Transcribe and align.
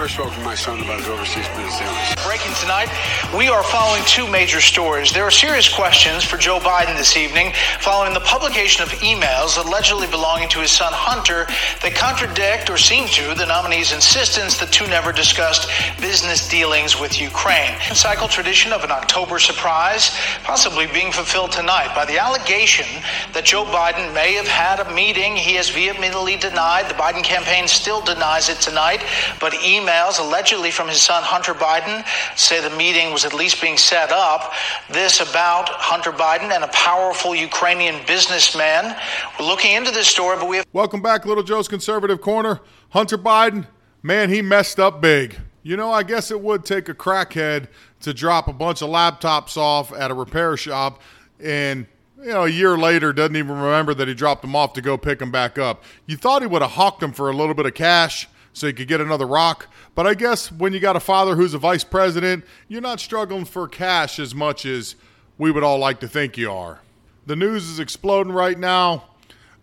never 0.00 0.08
spoken 0.08 0.32
to 0.32 0.40
my 0.40 0.54
son 0.54 0.80
about 0.80 0.98
his 0.98 1.08
overseas 1.08 1.46
business 1.48 1.78
dealings. 1.78 2.24
Breaking 2.24 2.54
tonight, 2.56 2.88
we 3.36 3.48
are 3.48 3.62
following 3.62 4.02
two 4.06 4.26
major 4.26 4.60
stories. 4.60 5.12
There 5.12 5.22
are 5.22 5.30
serious 5.30 5.72
questions 5.72 6.24
for 6.24 6.36
Joe 6.36 6.58
Biden 6.58 6.96
this 6.96 7.16
evening 7.16 7.52
following 7.78 8.12
the 8.12 8.20
publication 8.20 8.82
of 8.82 8.88
emails 9.00 9.56
allegedly 9.56 10.08
belonging 10.08 10.48
to 10.48 10.58
his 10.58 10.72
son 10.72 10.92
Hunter 10.92 11.46
that 11.82 11.94
contradict 11.94 12.68
or 12.70 12.76
seem 12.76 13.06
to 13.08 13.34
the 13.38 13.46
nominee's 13.46 13.92
insistence 13.92 14.58
the 14.58 14.66
two 14.66 14.84
never 14.88 15.12
discussed 15.12 15.70
business 16.00 16.48
dealings 16.48 16.98
with 16.98 17.20
Ukraine. 17.20 17.78
Cycle 17.94 18.26
tradition 18.26 18.72
of 18.72 18.82
an 18.82 18.90
October 18.90 19.38
surprise 19.38 20.10
possibly 20.42 20.88
being 20.88 21.12
fulfilled 21.12 21.52
tonight 21.52 21.94
by 21.94 22.04
the 22.04 22.18
allegation 22.18 22.86
that 23.32 23.44
Joe 23.44 23.64
Biden 23.64 24.12
may 24.12 24.34
have 24.34 24.48
had 24.48 24.80
a 24.80 24.92
meeting 24.92 25.36
he 25.36 25.54
has 25.54 25.70
vehemently 25.70 26.36
denied. 26.36 26.90
The 26.90 26.94
Biden 26.94 27.22
campaign 27.22 27.68
still 27.68 28.00
denies 28.00 28.48
it 28.48 28.58
tonight, 28.58 29.04
but 29.38 29.52
emails 29.52 30.18
allegedly 30.18 30.72
from 30.72 30.88
his 30.88 31.00
son 31.00 31.22
Hunter 31.22 31.54
Biden 31.54 32.04
say 32.36 32.60
the 32.60 32.76
meeting 32.76 33.12
was 33.12 33.19
at 33.24 33.34
least 33.34 33.60
being 33.60 33.76
set 33.76 34.10
up. 34.10 34.52
This 34.90 35.20
about 35.20 35.68
Hunter 35.68 36.12
Biden 36.12 36.50
and 36.50 36.64
a 36.64 36.68
powerful 36.68 37.34
Ukrainian 37.34 37.96
businessman. 38.06 38.96
We're 39.38 39.46
looking 39.46 39.74
into 39.74 39.90
this 39.90 40.08
story, 40.08 40.36
but 40.36 40.48
we 40.48 40.56
have. 40.56 40.66
Welcome 40.72 41.02
back, 41.02 41.26
Little 41.26 41.42
Joe's 41.42 41.68
Conservative 41.68 42.20
Corner. 42.20 42.60
Hunter 42.90 43.18
Biden, 43.18 43.66
man, 44.02 44.30
he 44.30 44.42
messed 44.42 44.78
up 44.78 45.00
big. 45.00 45.36
You 45.62 45.76
know, 45.76 45.92
I 45.92 46.02
guess 46.02 46.30
it 46.30 46.40
would 46.40 46.64
take 46.64 46.88
a 46.88 46.94
crackhead 46.94 47.68
to 48.00 48.14
drop 48.14 48.48
a 48.48 48.52
bunch 48.52 48.82
of 48.82 48.88
laptops 48.88 49.56
off 49.56 49.92
at 49.92 50.10
a 50.10 50.14
repair 50.14 50.56
shop 50.56 51.00
and 51.42 51.86
you 52.22 52.28
know, 52.28 52.44
a 52.44 52.48
year 52.48 52.76
later 52.76 53.12
doesn't 53.12 53.36
even 53.36 53.56
remember 53.58 53.94
that 53.94 54.08
he 54.08 54.14
dropped 54.14 54.42
them 54.42 54.54
off 54.54 54.74
to 54.74 54.82
go 54.82 54.98
pick 54.98 55.18
them 55.18 55.30
back 55.30 55.58
up. 55.58 55.84
You 56.06 56.16
thought 56.16 56.42
he 56.42 56.48
would 56.48 56.62
have 56.62 56.72
hawked 56.72 57.00
them 57.00 57.12
for 57.12 57.30
a 57.30 57.32
little 57.32 57.54
bit 57.54 57.66
of 57.66 57.74
cash 57.74 58.28
so 58.52 58.66
he 58.66 58.72
could 58.72 58.88
get 58.88 59.00
another 59.00 59.26
rock. 59.26 59.68
But 59.94 60.06
I 60.06 60.14
guess 60.14 60.50
when 60.50 60.72
you 60.72 60.80
got 60.80 60.96
a 60.96 61.00
father 61.00 61.36
who's 61.36 61.54
a 61.54 61.58
vice 61.58 61.84
president, 61.84 62.44
you're 62.68 62.80
not 62.80 63.00
struggling 63.00 63.44
for 63.44 63.68
cash 63.68 64.18
as 64.18 64.34
much 64.34 64.66
as 64.66 64.96
we 65.38 65.50
would 65.50 65.62
all 65.62 65.78
like 65.78 66.00
to 66.00 66.08
think 66.08 66.36
you 66.36 66.50
are. 66.50 66.80
The 67.26 67.36
news 67.36 67.68
is 67.68 67.78
exploding 67.78 68.32
right 68.32 68.58
now 68.58 69.04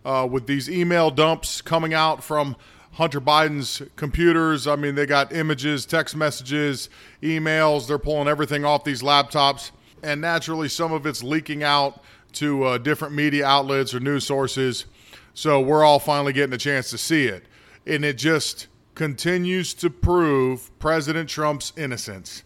uh, 0.05 0.27
with 0.29 0.47
these 0.47 0.69
email 0.69 1.11
dumps 1.11 1.61
coming 1.61 1.93
out 1.93 2.23
from 2.23 2.55
Hunter 2.93 3.21
Biden's 3.21 3.81
computers. 3.95 4.65
I 4.65 4.75
mean, 4.75 4.95
they 4.95 5.05
got 5.05 5.33
images, 5.33 5.85
text 5.85 6.15
messages, 6.15 6.89
emails. 7.21 7.87
They're 7.87 7.99
pulling 7.99 8.27
everything 8.27 8.65
off 8.65 8.83
these 8.83 9.01
laptops. 9.01 9.71
And 10.01 10.21
naturally, 10.21 10.69
some 10.69 10.93
of 10.93 11.05
it's 11.05 11.21
leaking 11.21 11.61
out 11.61 12.01
to 12.33 12.63
uh, 12.63 12.77
different 12.77 13.13
media 13.13 13.45
outlets 13.45 13.93
or 13.93 13.99
news 13.99 14.25
sources. 14.25 14.85
So 15.33 15.59
we're 15.59 15.83
all 15.83 15.99
finally 15.99 16.33
getting 16.33 16.53
a 16.53 16.57
chance 16.57 16.89
to 16.91 16.97
see 16.97 17.25
it. 17.25 17.45
And 17.85 18.03
it 18.03 18.17
just 18.17 18.67
continues 18.97 19.75
to 19.75 19.91
prove 19.91 20.71
President 20.79 21.29
Trump's 21.29 21.71
innocence. 21.77 22.41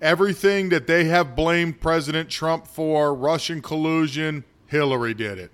Everything 0.00 0.68
that 0.68 0.86
they 0.86 1.06
have 1.06 1.34
blamed 1.34 1.80
President 1.80 2.30
Trump 2.30 2.68
for, 2.68 3.12
Russian 3.12 3.60
collusion, 3.60 4.44
Hillary 4.68 5.14
did 5.14 5.36
it. 5.36 5.50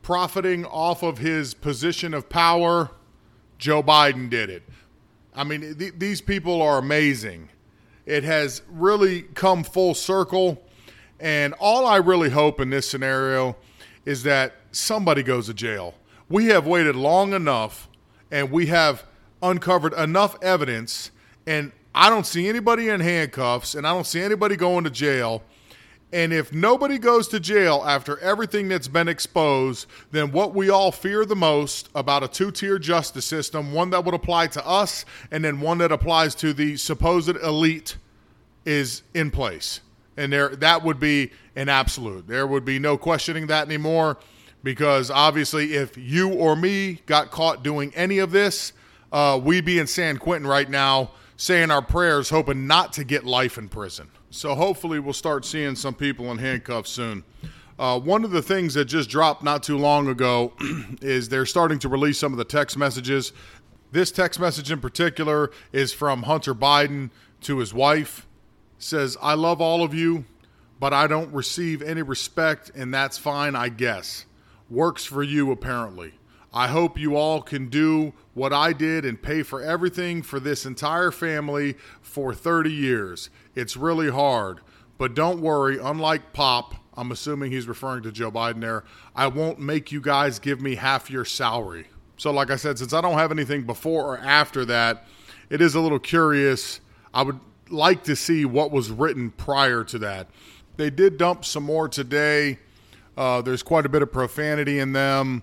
Profiting 0.00 0.64
off 0.64 1.02
of 1.02 1.18
his 1.18 1.54
position 1.54 2.14
of 2.14 2.28
power, 2.28 2.92
Joe 3.58 3.82
Biden 3.82 4.30
did 4.30 4.48
it. 4.48 4.62
I 5.34 5.42
mean, 5.42 5.76
th- 5.76 5.94
these 5.98 6.20
people 6.20 6.62
are 6.62 6.78
amazing. 6.78 7.48
It 8.06 8.22
has 8.22 8.62
really 8.68 9.22
come 9.22 9.64
full 9.64 9.94
circle 9.94 10.62
and 11.18 11.52
all 11.54 11.84
I 11.84 11.96
really 11.96 12.30
hope 12.30 12.60
in 12.60 12.70
this 12.70 12.88
scenario 12.88 13.56
is 14.04 14.22
that 14.22 14.54
somebody 14.70 15.24
goes 15.24 15.46
to 15.46 15.54
jail. 15.54 15.94
We 16.28 16.46
have 16.46 16.64
waited 16.64 16.94
long 16.94 17.32
enough 17.32 17.88
and 18.30 18.52
we 18.52 18.66
have 18.66 19.04
uncovered 19.44 19.92
enough 19.94 20.36
evidence, 20.42 21.10
and 21.46 21.72
I 21.94 22.10
don't 22.10 22.26
see 22.26 22.48
anybody 22.48 22.88
in 22.88 23.00
handcuffs 23.00 23.74
and 23.74 23.86
I 23.86 23.92
don't 23.92 24.06
see 24.06 24.20
anybody 24.20 24.56
going 24.56 24.84
to 24.84 24.90
jail. 24.90 25.42
And 26.12 26.32
if 26.32 26.52
nobody 26.52 26.98
goes 26.98 27.28
to 27.28 27.40
jail 27.40 27.84
after 27.86 28.18
everything 28.18 28.68
that's 28.68 28.88
been 28.88 29.08
exposed, 29.08 29.86
then 30.12 30.32
what 30.32 30.54
we 30.54 30.70
all 30.70 30.92
fear 30.92 31.24
the 31.24 31.36
most 31.36 31.88
about 31.94 32.22
a 32.22 32.28
two 32.28 32.50
tier 32.50 32.78
justice 32.78 33.24
system, 33.24 33.72
one 33.72 33.90
that 33.90 34.04
would 34.04 34.14
apply 34.14 34.48
to 34.48 34.66
us 34.66 35.04
and 35.30 35.44
then 35.44 35.60
one 35.60 35.78
that 35.78 35.92
applies 35.92 36.34
to 36.36 36.52
the 36.52 36.76
supposed 36.76 37.36
elite, 37.36 37.96
is 38.64 39.02
in 39.12 39.30
place 39.30 39.80
and 40.16 40.32
there 40.32 40.54
that 40.56 40.82
would 40.82 41.00
be 41.00 41.30
an 41.56 41.68
absolute. 41.68 42.26
There 42.26 42.46
would 42.46 42.64
be 42.64 42.78
no 42.78 42.96
questioning 42.96 43.46
that 43.48 43.66
anymore 43.66 44.18
because 44.62 45.10
obviously 45.10 45.74
if 45.74 45.96
you 45.96 46.32
or 46.32 46.56
me 46.56 47.00
got 47.06 47.30
caught 47.30 47.62
doing 47.62 47.92
any 47.94 48.18
of 48.18 48.30
this, 48.30 48.72
uh, 49.14 49.40
we'd 49.42 49.64
be 49.64 49.78
in 49.78 49.86
San 49.86 50.18
Quentin 50.18 50.46
right 50.46 50.68
now 50.68 51.12
saying 51.36 51.70
our 51.70 51.80
prayers, 51.80 52.28
hoping 52.28 52.66
not 52.66 52.92
to 52.92 53.04
get 53.04 53.24
life 53.24 53.56
in 53.56 53.68
prison. 53.68 54.10
So 54.30 54.54
hopefully 54.54 54.98
we'll 54.98 55.12
start 55.12 55.44
seeing 55.44 55.76
some 55.76 55.94
people 55.94 56.30
in 56.32 56.38
handcuffs 56.38 56.90
soon. 56.90 57.24
Uh, 57.78 57.98
one 57.98 58.24
of 58.24 58.30
the 58.30 58.42
things 58.42 58.74
that 58.74 58.84
just 58.84 59.08
dropped 59.08 59.42
not 59.42 59.62
too 59.62 59.78
long 59.78 60.08
ago 60.08 60.52
is 61.00 61.28
they're 61.28 61.46
starting 61.46 61.78
to 61.78 61.88
release 61.88 62.18
some 62.18 62.32
of 62.32 62.38
the 62.38 62.44
text 62.44 62.76
messages. 62.76 63.32
This 63.90 64.12
text 64.12 64.38
message 64.38 64.70
in 64.70 64.80
particular 64.80 65.50
is 65.72 65.92
from 65.92 66.24
Hunter 66.24 66.54
Biden 66.54 67.10
to 67.42 67.58
his 67.58 67.72
wife 67.72 68.26
says, 68.84 69.16
I 69.22 69.34
love 69.34 69.60
all 69.60 69.82
of 69.82 69.94
you, 69.94 70.24
but 70.78 70.92
I 70.92 71.06
don't 71.06 71.32
receive 71.32 71.82
any 71.82 72.02
respect, 72.02 72.70
and 72.74 72.92
that's 72.92 73.16
fine, 73.16 73.56
I 73.56 73.68
guess. 73.70 74.26
Works 74.68 75.04
for 75.04 75.22
you, 75.22 75.50
apparently. 75.50 76.14
I 76.56 76.68
hope 76.68 76.96
you 76.96 77.16
all 77.16 77.42
can 77.42 77.68
do 77.68 78.12
what 78.32 78.52
I 78.52 78.72
did 78.72 79.04
and 79.04 79.20
pay 79.20 79.42
for 79.42 79.60
everything 79.60 80.22
for 80.22 80.38
this 80.38 80.64
entire 80.64 81.10
family 81.10 81.74
for 82.00 82.32
30 82.32 82.72
years. 82.72 83.28
It's 83.56 83.76
really 83.76 84.08
hard. 84.08 84.60
But 84.96 85.14
don't 85.14 85.40
worry, 85.40 85.80
unlike 85.82 86.32
Pop, 86.32 86.76
I'm 86.96 87.10
assuming 87.10 87.50
he's 87.50 87.66
referring 87.66 88.04
to 88.04 88.12
Joe 88.12 88.30
Biden 88.30 88.60
there, 88.60 88.84
I 89.16 89.26
won't 89.26 89.58
make 89.58 89.90
you 89.90 90.00
guys 90.00 90.38
give 90.38 90.60
me 90.60 90.76
half 90.76 91.10
your 91.10 91.24
salary. 91.24 91.88
So, 92.18 92.30
like 92.30 92.52
I 92.52 92.56
said, 92.56 92.78
since 92.78 92.92
I 92.92 93.00
don't 93.00 93.18
have 93.18 93.32
anything 93.32 93.64
before 93.64 94.14
or 94.14 94.18
after 94.18 94.64
that, 94.66 95.08
it 95.50 95.60
is 95.60 95.74
a 95.74 95.80
little 95.80 95.98
curious. 95.98 96.78
I 97.12 97.22
would 97.22 97.40
like 97.68 98.04
to 98.04 98.14
see 98.14 98.44
what 98.44 98.70
was 98.70 98.92
written 98.92 99.32
prior 99.32 99.82
to 99.82 99.98
that. 99.98 100.28
They 100.76 100.90
did 100.90 101.18
dump 101.18 101.44
some 101.44 101.64
more 101.64 101.88
today. 101.88 102.60
Uh, 103.16 103.42
there's 103.42 103.64
quite 103.64 103.86
a 103.86 103.88
bit 103.88 104.02
of 104.02 104.12
profanity 104.12 104.78
in 104.78 104.92
them. 104.92 105.42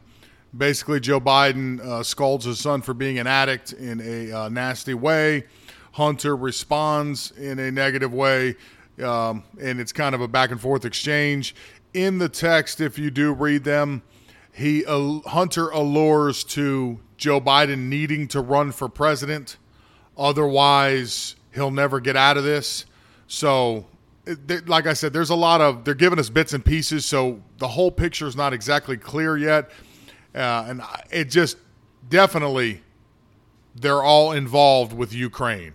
Basically, 0.55 0.99
Joe 0.99 1.21
Biden 1.21 1.79
uh, 1.79 2.03
scolds 2.03 2.45
his 2.45 2.59
son 2.59 2.81
for 2.81 2.93
being 2.93 3.19
an 3.19 3.27
addict 3.27 3.73
in 3.73 4.01
a 4.01 4.31
uh, 4.31 4.49
nasty 4.49 4.93
way. 4.93 5.45
Hunter 5.93 6.35
responds 6.35 7.31
in 7.31 7.59
a 7.59 7.71
negative 7.71 8.13
way, 8.13 8.55
um, 9.03 9.43
and 9.61 9.79
it's 9.79 9.93
kind 9.93 10.13
of 10.15 10.21
a 10.21 10.27
back 10.27 10.51
and 10.51 10.59
forth 10.59 10.85
exchange. 10.85 11.55
In 11.93 12.17
the 12.17 12.29
text, 12.29 12.81
if 12.81 12.97
you 12.97 13.11
do 13.11 13.33
read 13.33 13.63
them, 13.63 14.01
he 14.53 14.85
uh, 14.85 15.19
Hunter 15.25 15.69
allures 15.69 16.43
to 16.45 16.99
Joe 17.17 17.39
Biden 17.39 17.87
needing 17.89 18.27
to 18.29 18.41
run 18.41 18.71
for 18.71 18.89
president. 18.89 19.57
Otherwise, 20.17 21.35
he'll 21.53 21.71
never 21.71 21.99
get 21.99 22.15
out 22.15 22.37
of 22.37 22.43
this. 22.43 22.85
So, 23.27 23.85
like 24.65 24.87
I 24.87 24.93
said, 24.93 25.13
there's 25.13 25.29
a 25.29 25.35
lot 25.35 25.61
of 25.61 25.83
they're 25.83 25.93
giving 25.93 26.19
us 26.19 26.29
bits 26.29 26.53
and 26.53 26.63
pieces, 26.63 27.05
so 27.05 27.41
the 27.57 27.67
whole 27.67 27.91
picture 27.91 28.27
is 28.27 28.35
not 28.35 28.53
exactly 28.53 28.97
clear 28.97 29.37
yet, 29.37 29.71
uh, 30.35 30.65
and 30.67 30.81
it 31.11 31.25
just 31.25 31.57
definitely 32.09 32.81
they're 33.75 34.03
all 34.03 34.31
involved 34.31 34.93
with 34.93 35.13
Ukraine. 35.13 35.73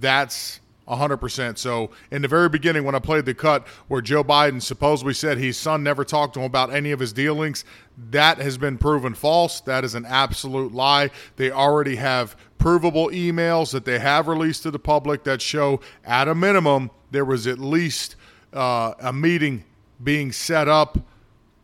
That's 0.00 0.60
100%. 0.88 1.58
So, 1.58 1.90
in 2.10 2.22
the 2.22 2.28
very 2.28 2.48
beginning, 2.48 2.84
when 2.84 2.94
I 2.94 3.00
played 3.00 3.24
the 3.24 3.34
cut 3.34 3.66
where 3.88 4.00
Joe 4.00 4.22
Biden 4.22 4.62
supposedly 4.62 5.14
said 5.14 5.38
his 5.38 5.56
son 5.56 5.82
never 5.82 6.04
talked 6.04 6.34
to 6.34 6.40
him 6.40 6.46
about 6.46 6.72
any 6.72 6.92
of 6.92 7.00
his 7.00 7.12
dealings, 7.12 7.64
that 8.10 8.38
has 8.38 8.56
been 8.56 8.78
proven 8.78 9.14
false. 9.14 9.60
That 9.60 9.84
is 9.84 9.94
an 9.94 10.04
absolute 10.04 10.72
lie. 10.72 11.10
They 11.36 11.50
already 11.50 11.96
have 11.96 12.36
provable 12.58 13.08
emails 13.08 13.72
that 13.72 13.84
they 13.84 13.98
have 13.98 14.28
released 14.28 14.62
to 14.62 14.70
the 14.70 14.78
public 14.78 15.24
that 15.24 15.42
show, 15.42 15.80
at 16.04 16.28
a 16.28 16.34
minimum, 16.34 16.90
there 17.10 17.24
was 17.24 17.46
at 17.46 17.58
least 17.58 18.16
uh, 18.52 18.94
a 19.00 19.12
meeting 19.12 19.64
being 20.02 20.32
set 20.32 20.68
up 20.68 20.98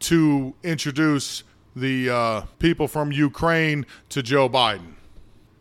to 0.01 0.55
introduce 0.63 1.45
the 1.75 2.11
uh, 2.11 2.41
people 2.59 2.89
from 2.89 3.13
Ukraine 3.13 3.87
to 4.11 4.23
Joe 4.23 4.49
Biden. 4.49 4.95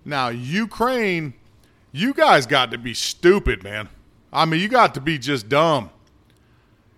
Now, 0.04 0.30
Ukraine 0.30 1.34
you 1.92 2.14
guys 2.14 2.46
got 2.46 2.72
to 2.72 2.78
be 2.78 2.94
stupid, 2.94 3.64
man. 3.64 3.90
I 4.32 4.46
mean, 4.46 4.62
you 4.62 4.70
got 4.70 4.94
to 4.94 5.02
be 5.02 5.18
just 5.18 5.50
dumb. 5.50 5.90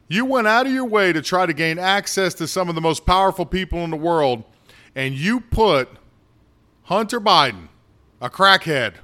You 0.08 0.26
went 0.26 0.46
out 0.46 0.68
of 0.68 0.72
your 0.72 0.86
way 0.86 1.12
to 1.14 1.22
try 1.22 1.46
to 1.46 1.54
gain 1.54 1.80
access 1.80 2.36
to 2.36 2.48
some 2.48 2.70
of 2.70 2.76
the 2.76 2.82
most 2.82 3.06
powerful 3.06 3.46
people 3.46 3.80
in 3.80 3.90
the 3.90 3.98
world, 3.98 4.44
and 4.96 5.16
you 5.16 5.40
put 5.40 5.90
Hunter 6.84 7.20
Biden, 7.20 7.70
a 8.22 8.30
crackhead, 8.30 8.96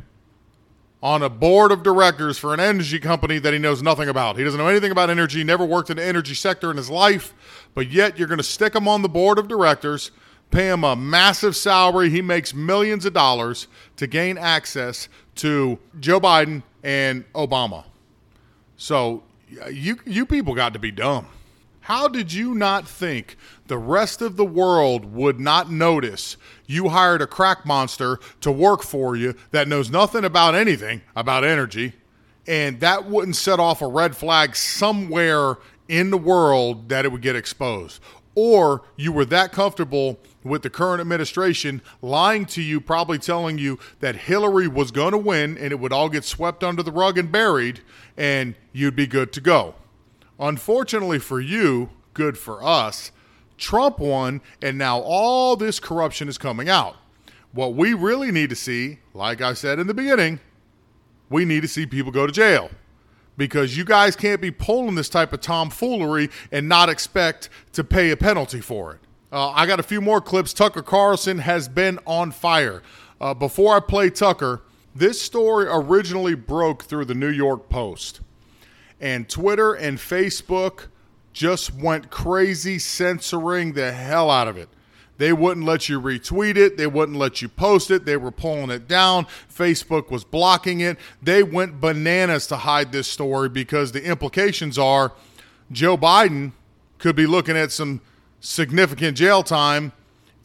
on 1.02 1.24
a 1.24 1.30
board 1.30 1.72
of 1.72 1.82
directors 1.82 2.38
for 2.38 2.54
an 2.54 2.60
energy 2.60 3.00
company 3.00 3.40
that 3.40 3.54
he 3.54 3.60
knows 3.60 3.82
nothing 3.82 4.10
about. 4.10 4.38
He 4.38 4.44
doesn't 4.44 4.60
know 4.60 4.68
anything 4.68 4.92
about 4.92 5.10
energy, 5.10 5.44
never 5.44 5.64
worked 5.64 5.90
in 5.90 5.98
the 5.98 6.04
energy 6.04 6.34
sector 6.34 6.70
in 6.72 6.78
his 6.78 6.90
life, 6.90 7.34
but 7.74 7.90
yet 7.90 8.20
you're 8.20 8.28
going 8.28 8.38
to 8.40 8.44
stick 8.44 8.76
him 8.76 8.88
on 8.88 9.02
the 9.02 9.10
board 9.10 9.40
of 9.40 9.48
directors 9.48 10.12
pay 10.52 10.70
him 10.70 10.84
a 10.84 10.96
massive 10.96 11.56
salary. 11.56 12.10
He 12.10 12.22
makes 12.22 12.54
millions 12.54 13.06
of 13.06 13.14
dollars 13.14 13.68
to 13.98 14.08
gain 14.08 14.38
access 14.38 15.10
to 15.36 15.80
Joe 16.00 16.20
Biden 16.20 16.64
and 16.84 17.32
Obama. 17.34 17.86
So 18.78 19.24
you 19.72 20.00
you 20.06 20.26
people 20.26 20.56
got 20.56 20.74
to 20.74 20.80
be 20.80 20.92
dumb. 20.92 21.28
How 21.90 22.08
did 22.08 22.32
you 22.32 22.54
not 22.54 22.88
think 22.88 23.36
the 23.66 23.80
rest 23.80 24.22
of 24.22 24.38
the 24.38 24.46
world 24.46 25.12
would 25.12 25.40
not 25.40 25.72
notice 25.72 26.38
you 26.68 26.90
hired 26.90 27.20
a 27.20 27.26
crack 27.26 27.66
monster 27.66 28.20
to 28.42 28.52
work 28.52 28.84
for 28.84 29.16
you 29.16 29.34
that 29.50 29.68
knows 29.68 29.90
nothing 29.90 30.24
about 30.24 30.54
anything 30.54 31.02
about 31.16 31.44
energy 31.44 31.94
and 32.46 32.80
that 32.82 33.06
wouldn't 33.06 33.38
set 33.38 33.60
off 33.60 33.82
a 33.82 33.88
red 33.88 34.16
flag 34.16 34.56
somewhere 34.56 35.56
in 35.88 36.12
the 36.12 36.18
world 36.20 36.90
that 36.90 37.06
it 37.06 37.12
would 37.12 37.24
get 37.24 37.36
exposed? 37.36 38.00
Or 38.36 38.84
you 38.96 39.12
were 39.12 39.26
that 39.26 39.52
comfortable 39.52 40.20
with 40.44 40.62
the 40.62 40.70
current 40.70 41.02
administration 41.02 41.82
lying 42.04 42.46
to 42.48 42.62
you, 42.62 42.80
probably 42.80 43.18
telling 43.18 43.58
you 43.58 43.80
that 44.00 44.16
Hillary 44.16 44.68
was 44.68 44.92
going 44.92 45.14
to 45.14 45.18
win 45.18 45.58
and 45.58 45.72
it 45.72 45.80
would 45.80 45.92
all 45.92 46.10
get 46.10 46.24
swept 46.24 46.64
under 46.64 46.84
the 46.84 46.92
rug 46.92 47.18
and 47.18 47.32
buried, 47.32 47.82
and 48.16 48.54
you'd 48.74 48.96
be 48.96 49.08
good 49.08 49.34
to 49.34 49.42
go. 49.42 49.74
Unfortunately 50.40 51.20
for 51.20 51.42
you, 51.42 51.90
good 52.14 52.38
for 52.38 52.64
us, 52.64 53.12
Trump 53.58 54.00
won, 54.00 54.42
and 54.62 54.78
now 54.78 55.00
all 55.00 55.56
this 55.56 55.80
corruption 55.80 56.28
is 56.28 56.38
coming 56.38 56.70
out. 56.70 56.96
What 57.52 57.74
we 57.74 57.94
really 57.94 58.32
need 58.32 58.50
to 58.52 58.56
see, 58.56 59.00
like 59.14 59.42
I 59.42 59.54
said 59.54 59.80
in 59.80 59.88
the 59.88 59.94
beginning, 59.94 60.40
we 61.30 61.46
need 61.46 61.62
to 61.62 61.68
see 61.68 61.86
people 61.86 62.12
go 62.12 62.26
to 62.26 62.32
jail 62.32 62.70
because 63.38 63.76
you 63.76 63.86
guys 63.86 64.16
can't 64.16 64.42
be 64.42 64.52
pulling 64.52 64.96
this 64.96 65.10
type 65.10 65.34
of 65.34 65.42
tomfoolery 65.42 66.30
and 66.52 66.68
not 66.68 66.90
expect 66.90 67.50
to 67.74 67.84
pay 67.84 68.12
a 68.12 68.18
penalty 68.18 68.62
for 68.62 68.94
it. 68.94 69.00
Uh, 69.32 69.50
I 69.52 69.66
got 69.66 69.80
a 69.80 69.84
few 69.84 70.02
more 70.02 70.22
clips. 70.22 70.54
Tucker 70.54 70.82
Carlson 70.82 71.40
has 71.40 71.68
been 71.68 72.00
on 72.06 72.32
fire. 72.32 72.82
Uh, 73.22 73.34
before 73.34 73.76
I 73.76 73.80
play 73.80 74.10
Tucker, 74.10 74.62
this 74.96 75.22
story 75.22 75.68
originally 75.70 76.36
broke 76.36 76.84
through 76.84 77.06
the 77.06 77.14
New 77.14 77.30
York 77.30 77.70
Post, 77.70 78.22
and 79.00 79.30
Twitter 79.30 79.74
and 79.74 79.98
Facebook 79.98 80.88
just 81.34 81.74
went 81.74 82.10
crazy 82.10 82.80
censoring 82.80 83.74
the 83.74 83.92
hell 83.92 84.30
out 84.30 84.48
of 84.48 84.58
it. 84.58 84.70
They 85.20 85.34
wouldn't 85.34 85.66
let 85.66 85.90
you 85.90 86.00
retweet 86.00 86.56
it. 86.56 86.78
They 86.78 86.88
wouldn't 86.88 87.18
let 87.18 87.42
you 87.42 87.50
post 87.50 87.92
it. 87.92 88.06
They 88.06 88.16
were 88.16 88.32
pulling 88.32 88.70
it 88.70 88.88
down. 88.88 89.26
Facebook 89.54 90.10
was 90.10 90.24
blocking 90.24 90.80
it. 90.80 90.98
They 91.22 91.44
went 91.44 91.82
bananas 91.82 92.48
to 92.48 92.56
hide 92.56 92.94
this 92.94 93.08
story 93.08 93.50
because 93.50 93.92
the 93.92 94.04
implications 94.04 94.78
are 94.78 95.12
Joe 95.72 95.98
Biden 95.98 96.54
could 97.00 97.18
be 97.18 97.26
looking 97.26 97.58
at 97.58 97.72
some 97.72 98.00
significant 98.40 99.18
jail 99.18 99.44
time 99.44 99.92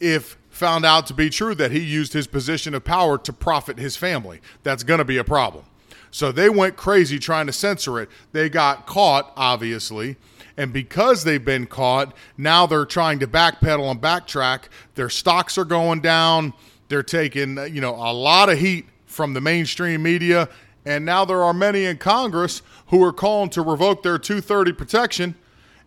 if 0.01 0.37
found 0.49 0.85
out 0.85 1.07
to 1.07 1.13
be 1.13 1.29
true 1.29 1.55
that 1.55 1.71
he 1.71 1.79
used 1.79 2.11
his 2.11 2.27
position 2.27 2.73
of 2.73 2.83
power 2.83 3.17
to 3.17 3.31
profit 3.31 3.77
his 3.77 3.95
family. 3.95 4.41
That's 4.63 4.83
going 4.83 4.99
to 4.99 5.05
be 5.05 5.17
a 5.17 5.23
problem. 5.23 5.65
So 6.15 6.31
they 6.31 6.49
went 6.49 6.77
crazy 6.77 7.19
trying 7.19 7.47
to 7.47 7.51
censor 7.51 7.99
it. 7.99 8.07
They 8.31 8.47
got 8.47 8.87
caught, 8.87 9.33
obviously. 9.35 10.15
And 10.55 10.71
because 10.71 11.25
they've 11.25 11.43
been 11.43 11.65
caught, 11.65 12.15
now 12.37 12.65
they're 12.65 12.85
trying 12.85 13.19
to 13.19 13.27
backpedal 13.27 13.91
and 13.91 13.99
backtrack. 13.99 14.69
Their 14.93 15.09
stocks 15.09 15.57
are 15.57 15.65
going 15.65 15.99
down. 15.99 16.53
They're 16.87 17.03
taking, 17.03 17.57
you 17.69 17.81
know, 17.81 17.95
a 17.95 18.13
lot 18.13 18.47
of 18.47 18.57
heat 18.59 18.85
from 19.05 19.33
the 19.33 19.41
mainstream 19.41 20.03
media. 20.03 20.47
And 20.85 21.03
now 21.03 21.25
there 21.25 21.43
are 21.43 21.53
many 21.53 21.83
in 21.83 21.97
Congress 21.97 22.61
who 22.87 23.03
are 23.03 23.11
calling 23.11 23.49
to 23.49 23.61
revoke 23.61 24.01
their 24.01 24.17
230 24.17 24.71
protection 24.71 25.35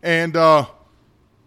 and 0.03 0.37
uh, 0.37 0.67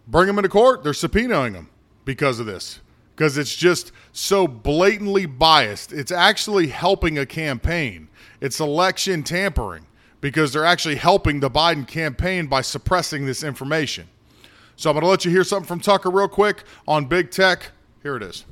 bring 0.08 0.26
them 0.26 0.38
into 0.38 0.48
court. 0.48 0.82
They're 0.82 0.90
subpoenaing 0.90 1.52
them 1.52 1.70
because 2.04 2.40
of 2.40 2.46
this 2.46 2.80
because 3.14 3.38
it's 3.38 3.54
just 3.54 3.92
so 4.10 4.48
blatantly 4.48 5.26
biased. 5.26 5.92
It's 5.92 6.10
actually 6.10 6.66
helping 6.66 7.18
a 7.18 7.26
campaign. 7.26 8.08
It's 8.42 8.58
election 8.58 9.22
tampering 9.22 9.86
because 10.20 10.52
they're 10.52 10.64
actually 10.64 10.96
helping 10.96 11.38
the 11.38 11.48
Biden 11.48 11.86
campaign 11.86 12.48
by 12.48 12.60
suppressing 12.60 13.24
this 13.24 13.44
information. 13.44 14.08
So 14.74 14.90
I'm 14.90 14.94
going 14.94 15.02
to 15.02 15.08
let 15.08 15.24
you 15.24 15.30
hear 15.30 15.44
something 15.44 15.68
from 15.68 15.78
Tucker 15.78 16.10
real 16.10 16.26
quick 16.26 16.64
on 16.88 17.04
big 17.04 17.30
tech. 17.30 17.70
Here 18.02 18.16
it 18.16 18.22
is. 18.24 18.44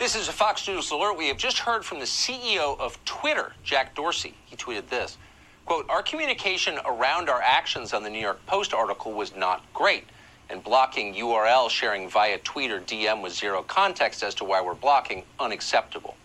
This 0.00 0.16
is 0.16 0.26
a 0.26 0.32
Fox 0.32 0.66
News 0.66 0.90
alert. 0.90 1.16
We 1.16 1.28
have 1.28 1.36
just 1.36 1.60
heard 1.60 1.84
from 1.84 2.00
the 2.00 2.04
CEO 2.04 2.76
of 2.80 2.98
Twitter, 3.04 3.52
Jack 3.62 3.94
Dorsey. 3.94 4.34
He 4.44 4.56
tweeted 4.56 4.88
this 4.88 5.16
quote, 5.64 5.88
Our 5.88 6.02
communication 6.02 6.80
around 6.84 7.28
our 7.28 7.40
actions 7.40 7.92
on 7.92 8.02
the 8.02 8.10
New 8.10 8.18
York 8.18 8.44
Post 8.46 8.74
article 8.74 9.12
was 9.12 9.36
not 9.36 9.64
great 9.72 10.02
and 10.48 10.64
blocking 10.64 11.14
URL 11.14 11.70
sharing 11.70 12.08
via 12.08 12.38
tweet 12.38 12.72
or 12.72 12.80
DM 12.80 13.22
with 13.22 13.32
zero 13.32 13.62
context 13.62 14.24
as 14.24 14.34
to 14.34 14.42
why 14.42 14.60
we're 14.60 14.74
blocking 14.74 15.22
unacceptable. 15.38 16.16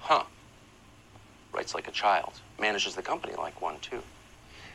Huh. 0.00 0.24
Writes 1.56 1.74
like 1.74 1.88
a 1.88 1.92
child, 1.92 2.34
manages 2.60 2.94
the 2.94 3.02
company 3.02 3.34
like 3.34 3.62
one 3.62 3.78
too. 3.80 4.02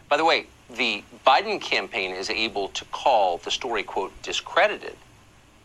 By 0.10 0.18
the 0.18 0.26
way, 0.26 0.48
the 0.68 1.04
Biden 1.26 1.62
campaign 1.62 2.16
is 2.16 2.30
able 2.30 2.70
to 2.70 2.84
call 2.86 3.38
the 3.38 3.52
story, 3.52 3.84
quote, 3.84 4.20
discredited 4.24 4.96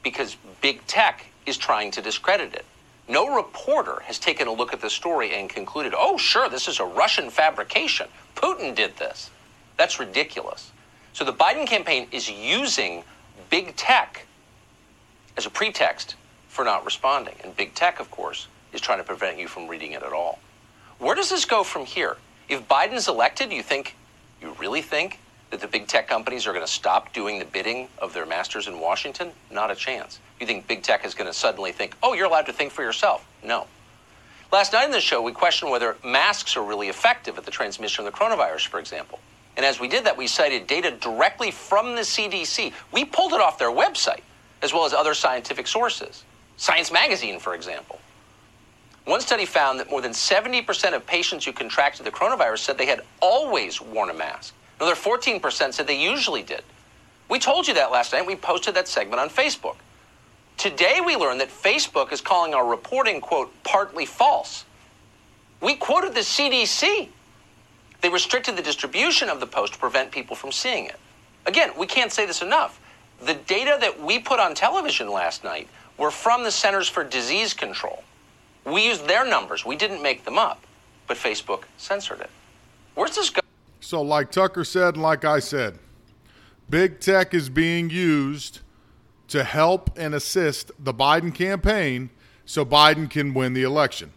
because 0.03 0.37
big 0.61 0.87
tech 0.87 1.25
is 1.47 1.57
trying 1.57 1.91
to 1.93 2.03
discredit 2.03 2.55
it. 2.55 2.67
No 3.09 3.35
reporter 3.35 4.03
has 4.05 4.19
taken 4.19 4.47
a 4.47 4.53
look 4.53 4.75
at 4.75 4.81
the 4.83 4.91
story 4.91 5.35
and 5.35 5.49
concluded, 5.49 5.95
oh, 5.97 6.19
sure, 6.19 6.51
this 6.51 6.69
is 6.69 6.81
a 6.81 6.85
Russian 6.85 7.31
fabrication. 7.31 8.09
Putin 8.35 8.75
did 8.75 8.97
this. 8.99 9.31
That's 9.79 9.99
ridiculous. 9.99 10.71
So 11.15 11.25
the 11.25 11.33
Biden 11.33 11.67
campaign 11.67 12.09
is 12.13 12.31
using 12.31 13.05
big 13.49 13.75
tech 13.75 14.27
as 15.37 15.47
a 15.47 15.51
pretext 15.51 16.15
for 16.49 16.65
not 16.65 16.85
responding. 16.85 17.37
And 17.43 17.57
big 17.57 17.75
tech, 17.75 18.01
of 18.01 18.11
course, 18.11 18.49
is 18.73 18.83
trying 18.83 18.99
to 18.99 19.05
prevent 19.05 19.39
you 19.39 19.49
from 19.49 19.67
reading 19.67 19.93
it 19.93 20.03
at 20.03 20.13
all. 20.13 20.41
Where 20.99 21.15
does 21.15 21.29
this 21.29 21.45
go 21.45 21.63
from 21.63 21.85
here? 21.85 22.17
If 22.49 22.67
Biden's 22.69 23.09
elected, 23.09 23.53
you 23.53 23.63
think, 23.63 23.95
you 24.41 24.57
really 24.59 24.83
think 24.83 25.19
that 25.51 25.61
the 25.61 25.69
big 25.69 25.87
tech 25.87 26.09
companies 26.09 26.47
are 26.47 26.53
going 26.53 26.65
to 26.65 26.71
stop 26.71 27.13
doing 27.13 27.39
the 27.39 27.45
bidding 27.45 27.89
of 27.99 28.13
their 28.13 28.27
masters 28.27 28.67
in 28.67 28.81
Washington? 28.81 29.31
Not 29.51 29.71
a 29.71 29.75
chance. 29.75 30.21
You 30.41 30.47
think 30.47 30.67
big 30.67 30.83
tech 30.83 31.05
is 31.05 31.15
going 31.15 31.29
to 31.29 31.35
suddenly 31.35 31.73
think, 31.73 31.95
oh, 32.03 32.15
you're 32.15 32.27
allowed 32.27 32.47
to 32.47 32.53
think 32.53 32.73
for 32.73 32.83
yourself? 32.83 33.27
No. 33.45 33.67
Last 34.53 34.73
night 34.73 34.85
in 34.85 34.91
the 34.91 35.01
show, 35.01 35.21
we 35.21 35.33
questioned 35.33 35.71
whether 35.71 35.97
masks 36.05 36.57
are 36.57 36.63
really 36.63 36.89
effective 36.89 37.37
at 37.37 37.45
the 37.45 37.51
transmission 37.51 38.07
of 38.07 38.13
the 38.13 38.19
coronavirus, 38.19 38.69
for 38.69 38.79
example. 38.79 39.19
And 39.57 39.67
as 39.67 39.81
we 39.81 39.89
did 39.89 40.05
that, 40.05 40.17
we 40.17 40.27
cited 40.27 40.67
data 40.67 40.91
directly 40.91 41.51
from 41.51 41.95
the 41.95 42.03
CDC. 42.03 42.73
We 42.93 43.05
pulled 43.05 43.33
it 43.33 43.41
off 43.41 43.59
their 43.59 43.71
website, 43.71 44.21
as 44.63 44.73
well 44.73 44.85
as 44.85 44.93
other 44.93 45.15
scientific 45.15 45.67
sources. 45.67 46.25
Science 46.57 46.93
Magazine, 46.93 47.39
for 47.39 47.55
example. 47.55 47.99
One 49.07 49.21
study 49.21 49.47
found 49.47 49.79
that 49.79 49.89
more 49.89 50.01
than 50.01 50.11
70% 50.11 50.93
of 50.93 51.07
patients 51.07 51.45
who 51.45 51.53
contracted 51.53 52.05
the 52.05 52.11
coronavirus 52.11 52.59
said 52.59 52.77
they 52.77 52.87
had 52.87 53.03
always 53.21 53.81
worn 53.81 54.11
a 54.11 54.15
mask. 54.15 54.53
Another 54.81 54.97
14% 54.97 55.73
said 55.73 55.87
they 55.87 56.03
usually 56.03 56.43
did. 56.43 56.63
We 57.29 57.39
told 57.39 57.69
you 57.69 57.75
that 57.75 57.93
last 57.93 58.13
night. 58.13 58.27
We 58.27 58.35
posted 58.35 58.75
that 58.75 58.89
segment 58.89 59.21
on 59.21 59.29
Facebook. 59.29 59.77
Today, 60.57 61.01
we 61.05 61.15
learned 61.15 61.41
that 61.41 61.51
Facebook 61.51 62.13
is 62.13 62.21
calling 62.21 62.53
our 62.53 62.67
reporting, 62.67 63.21
quote, 63.21 63.53
partly 63.63 64.07
false. 64.07 64.65
We 65.61 65.77
quoted 65.77 66.13
the 66.13 66.21
CDC. 66.21 67.09
They 68.01 68.09
restricted 68.09 68.57
the 68.57 68.63
distribution 68.63 69.29
of 69.29 69.39
the 69.39 69.47
post 69.47 69.75
to 69.75 69.79
prevent 69.79 70.11
people 70.11 70.35
from 70.35 70.51
seeing 70.51 70.87
it. 70.87 70.99
Again, 71.47 71.71
we 71.79 71.87
can't 71.87 72.11
say 72.11 72.27
this 72.27 72.43
enough. 72.43 72.81
The 73.25 73.35
data 73.35 73.79
that 73.81 74.03
we 74.03 74.19
put 74.19 74.41
on 74.41 74.55
television 74.55 75.09
last 75.11 75.45
night 75.45 75.69
were 75.97 76.11
from 76.11 76.43
the 76.43 76.51
Centers 76.51 76.89
for 76.89 77.05
Disease 77.05 77.55
Control. 77.55 78.03
We 78.67 78.85
used 78.85 79.07
their 79.07 79.25
numbers, 79.25 79.65
we 79.65 79.77
didn't 79.77 80.03
make 80.03 80.25
them 80.25 80.39
up, 80.39 80.63
but 81.07 81.17
Facebook 81.17 81.63
censored 81.79 82.21
it. 82.21 82.31
Where's 82.95 83.15
this 83.15 83.31
going? 83.31 83.43
So, 83.81 84.03
like 84.03 84.33
Tucker 84.33 84.65
said, 84.65 84.95
and 84.95 85.03
like 85.03 85.25
I 85.25 85.39
said, 85.39 85.79
big 86.69 86.99
tech 86.99 87.33
is 87.33 87.49
being 87.49 87.89
used 87.91 88.61
to 89.29 89.45
help 89.45 89.97
and 89.97 90.15
assist 90.15 90.73
the 90.79 90.93
Biden 90.93 91.33
campaign 91.33 92.11
so 92.45 92.65
Biden 92.65 93.09
can 93.09 93.35
win 93.35 93.53
the 93.53 93.63
election. 93.63 94.13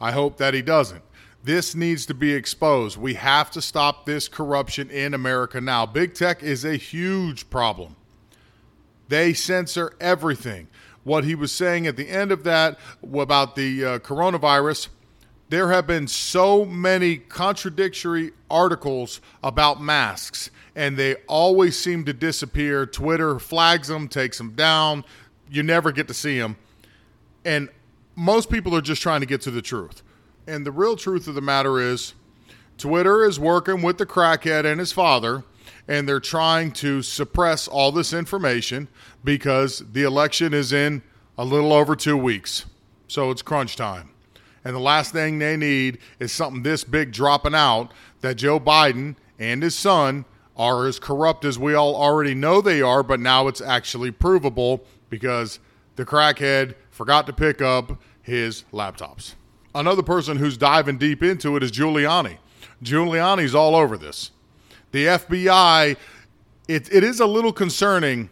I 0.00 0.12
hope 0.12 0.36
that 0.36 0.54
he 0.54 0.62
doesn't. 0.62 1.02
This 1.44 1.74
needs 1.74 2.06
to 2.06 2.14
be 2.14 2.32
exposed. 2.32 2.96
We 2.96 3.14
have 3.14 3.50
to 3.52 3.62
stop 3.62 4.06
this 4.06 4.28
corruption 4.28 4.90
in 4.90 5.12
America 5.14 5.60
now. 5.60 5.86
Big 5.86 6.14
tech 6.14 6.42
is 6.42 6.64
a 6.64 6.76
huge 6.76 7.50
problem. 7.50 7.96
They 9.08 9.32
censor 9.32 9.94
everything. 10.00 10.68
What 11.04 11.24
he 11.24 11.34
was 11.34 11.52
saying 11.52 11.86
at 11.86 11.96
the 11.96 12.08
end 12.08 12.30
of 12.32 12.44
that 12.44 12.78
about 13.02 13.56
the 13.56 13.84
uh, 13.84 13.98
coronavirus, 13.98 14.88
there 15.48 15.70
have 15.70 15.86
been 15.86 16.06
so 16.06 16.64
many 16.64 17.18
contradictory 17.18 18.32
articles 18.50 19.20
about 19.42 19.82
masks, 19.82 20.50
and 20.74 20.96
they 20.96 21.16
always 21.26 21.78
seem 21.78 22.04
to 22.04 22.12
disappear. 22.12 22.86
Twitter 22.86 23.38
flags 23.38 23.88
them, 23.88 24.08
takes 24.08 24.38
them 24.38 24.52
down. 24.52 25.04
You 25.50 25.62
never 25.62 25.92
get 25.92 26.08
to 26.08 26.14
see 26.14 26.38
them. 26.38 26.56
And 27.44 27.68
most 28.16 28.50
people 28.50 28.74
are 28.74 28.80
just 28.80 29.02
trying 29.02 29.20
to 29.20 29.26
get 29.26 29.40
to 29.42 29.50
the 29.50 29.60
truth. 29.60 30.02
And 30.46 30.64
the 30.64 30.72
real 30.72 30.96
truth 30.96 31.28
of 31.28 31.34
the 31.34 31.40
matter 31.40 31.80
is, 31.80 32.14
Twitter 32.78 33.24
is 33.24 33.38
working 33.38 33.82
with 33.82 33.98
the 33.98 34.06
crackhead 34.06 34.64
and 34.64 34.80
his 34.80 34.92
father, 34.92 35.44
and 35.86 36.08
they're 36.08 36.20
trying 36.20 36.72
to 36.72 37.02
suppress 37.02 37.68
all 37.68 37.92
this 37.92 38.12
information 38.12 38.88
because 39.24 39.82
the 39.92 40.02
election 40.02 40.54
is 40.54 40.72
in 40.72 41.02
a 41.38 41.44
little 41.44 41.72
over 41.72 41.96
two 41.96 42.16
weeks. 42.16 42.66
So 43.08 43.30
it's 43.30 43.42
crunch 43.42 43.76
time. 43.76 44.10
And 44.64 44.74
the 44.74 44.80
last 44.80 45.12
thing 45.12 45.38
they 45.38 45.56
need 45.56 45.98
is 46.18 46.32
something 46.32 46.62
this 46.62 46.84
big 46.84 47.12
dropping 47.12 47.54
out 47.54 47.92
that 48.20 48.36
Joe 48.36 48.60
Biden 48.60 49.16
and 49.38 49.62
his 49.62 49.74
son 49.74 50.24
are 50.56 50.86
as 50.86 50.98
corrupt 50.98 51.44
as 51.44 51.58
we 51.58 51.74
all 51.74 51.96
already 51.96 52.34
know 52.34 52.60
they 52.60 52.80
are, 52.82 53.02
but 53.02 53.18
now 53.18 53.48
it's 53.48 53.60
actually 53.60 54.10
provable 54.10 54.84
because 55.10 55.58
the 55.96 56.04
crackhead 56.04 56.74
forgot 56.90 57.26
to 57.26 57.32
pick 57.32 57.60
up 57.60 58.00
his 58.22 58.64
laptops. 58.72 59.34
Another 59.74 60.02
person 60.02 60.36
who's 60.36 60.56
diving 60.56 60.98
deep 60.98 61.22
into 61.22 61.56
it 61.56 61.62
is 61.62 61.72
Giuliani. 61.72 62.38
Giuliani's 62.82 63.54
all 63.54 63.74
over 63.74 63.96
this. 63.96 64.30
The 64.92 65.06
FBI, 65.06 65.96
it, 66.68 66.92
it 66.92 67.02
is 67.02 67.20
a 67.20 67.26
little 67.26 67.52
concerning 67.52 68.28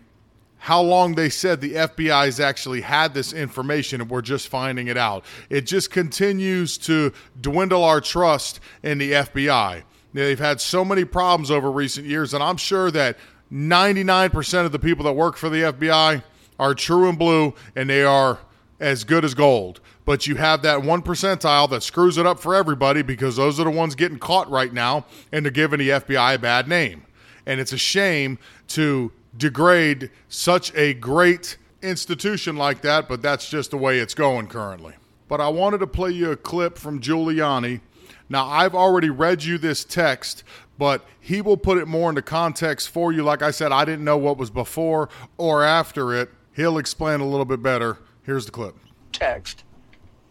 how 0.61 0.83
long 0.83 1.15
they 1.15 1.31
said 1.31 1.61
the 1.61 1.73
FBI's 1.73 2.39
actually 2.39 2.83
had 2.83 3.15
this 3.15 3.33
information 3.33 4.03
and 4.03 4.11
we're 4.11 4.21
just 4.21 4.49
finding 4.49 4.89
it 4.89 4.97
out. 4.99 5.25
It 5.49 5.63
just 5.63 5.91
continues 5.91 6.77
to 6.79 7.15
dwindle 7.41 7.83
our 7.83 8.03
trust 8.03 8.61
in 8.83 8.99
the 8.99 9.13
FBI. 9.13 9.83
They've 10.13 10.39
had 10.39 10.61
so 10.61 10.85
many 10.85 11.07
problems 11.07 11.51
over 11.51 11.71
recent 11.71 12.07
years, 12.07 12.35
and 12.35 12.43
I'm 12.43 12.59
sure 12.59 12.91
that 12.91 13.17
99% 13.51 14.67
of 14.67 14.73
the 14.73 14.79
people 14.79 15.05
that 15.05 15.15
work 15.15 15.39
for 15.39 15.49
the 15.49 15.63
FBI 15.63 16.23
are 16.59 16.75
true 16.75 17.09
and 17.09 17.19
blue 17.19 17.55
and 17.75 17.89
they 17.89 18.05
are 18.05 18.39
as 18.79 19.05
good 19.05 19.25
as 19.25 19.33
gold. 19.33 19.81
But 20.05 20.27
you 20.27 20.35
have 20.37 20.61
that 20.63 20.83
one 20.83 21.01
percentile 21.01 21.71
that 21.71 21.83
screws 21.83 22.19
it 22.19 22.27
up 22.27 22.39
for 22.39 22.55
everybody 22.55 23.01
because 23.01 23.37
those 23.37 23.59
are 23.59 23.65
the 23.65 23.71
ones 23.71 23.95
getting 23.95 24.19
caught 24.19 24.51
right 24.51 24.73
now 24.73 25.07
and 25.33 25.43
they're 25.43 25.51
giving 25.51 25.79
the 25.79 25.89
FBI 25.89 26.35
a 26.35 26.39
bad 26.39 26.69
name. 26.69 27.07
And 27.47 27.61
it's 27.61 27.73
a 27.73 27.79
shame 27.79 28.39
to 28.69 29.11
degrade 29.37 30.11
such 30.29 30.75
a 30.75 30.95
great 30.95 31.57
institution 31.83 32.57
like 32.57 32.83
that, 32.83 33.09
but 33.09 33.23
that's 33.23 33.49
just 33.49 33.71
the 33.71 33.77
way 33.77 33.99
it's 33.99 34.15
going 34.15 34.49
currently. 34.49 34.95
But 35.29 35.41
I 35.41 35.49
wanted 35.49 35.79
to 35.79 35.87
play 35.87 36.11
you 36.11 36.33
a 36.33 36.37
clip 36.37 36.77
from 36.77 37.01
Giuliani. 37.01 37.81
Now, 38.29 38.47
I've 38.47 38.75
already 38.75 39.11
read 39.11 39.43
you 39.43 39.59
this 39.59 39.85
text, 39.85 40.45
but 40.79 41.05
he 41.21 41.41
will 41.41 41.57
put 41.57 41.79
it 41.79 41.87
more 41.87 42.11
into 42.11 42.23
context 42.23 42.91
for 42.91 43.13
you. 43.13 43.23
Like 43.23 43.43
I 43.43 43.51
said, 43.51 43.73
I 43.73 43.85
didn't 43.85 44.05
know 44.05 44.19
what 44.19 44.39
was 44.39 44.51
before 44.51 45.09
or 45.37 45.63
after 45.65 46.15
it. 46.15 46.31
He'll 46.55 46.79
explain 46.79 47.21
a 47.21 47.27
little 47.27 47.45
bit 47.45 47.63
better. 47.63 47.99
Here's 48.23 48.47
the 48.47 48.53
clip. 48.53 48.77
Text. 49.13 49.65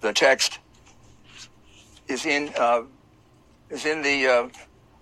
The 0.02 0.14
text 0.14 0.60
is 2.08 2.26
in 2.26 2.52
uh, 2.58 2.84
is 3.70 3.86
in 3.86 4.02
the 4.02 4.28
uh, 4.28 4.50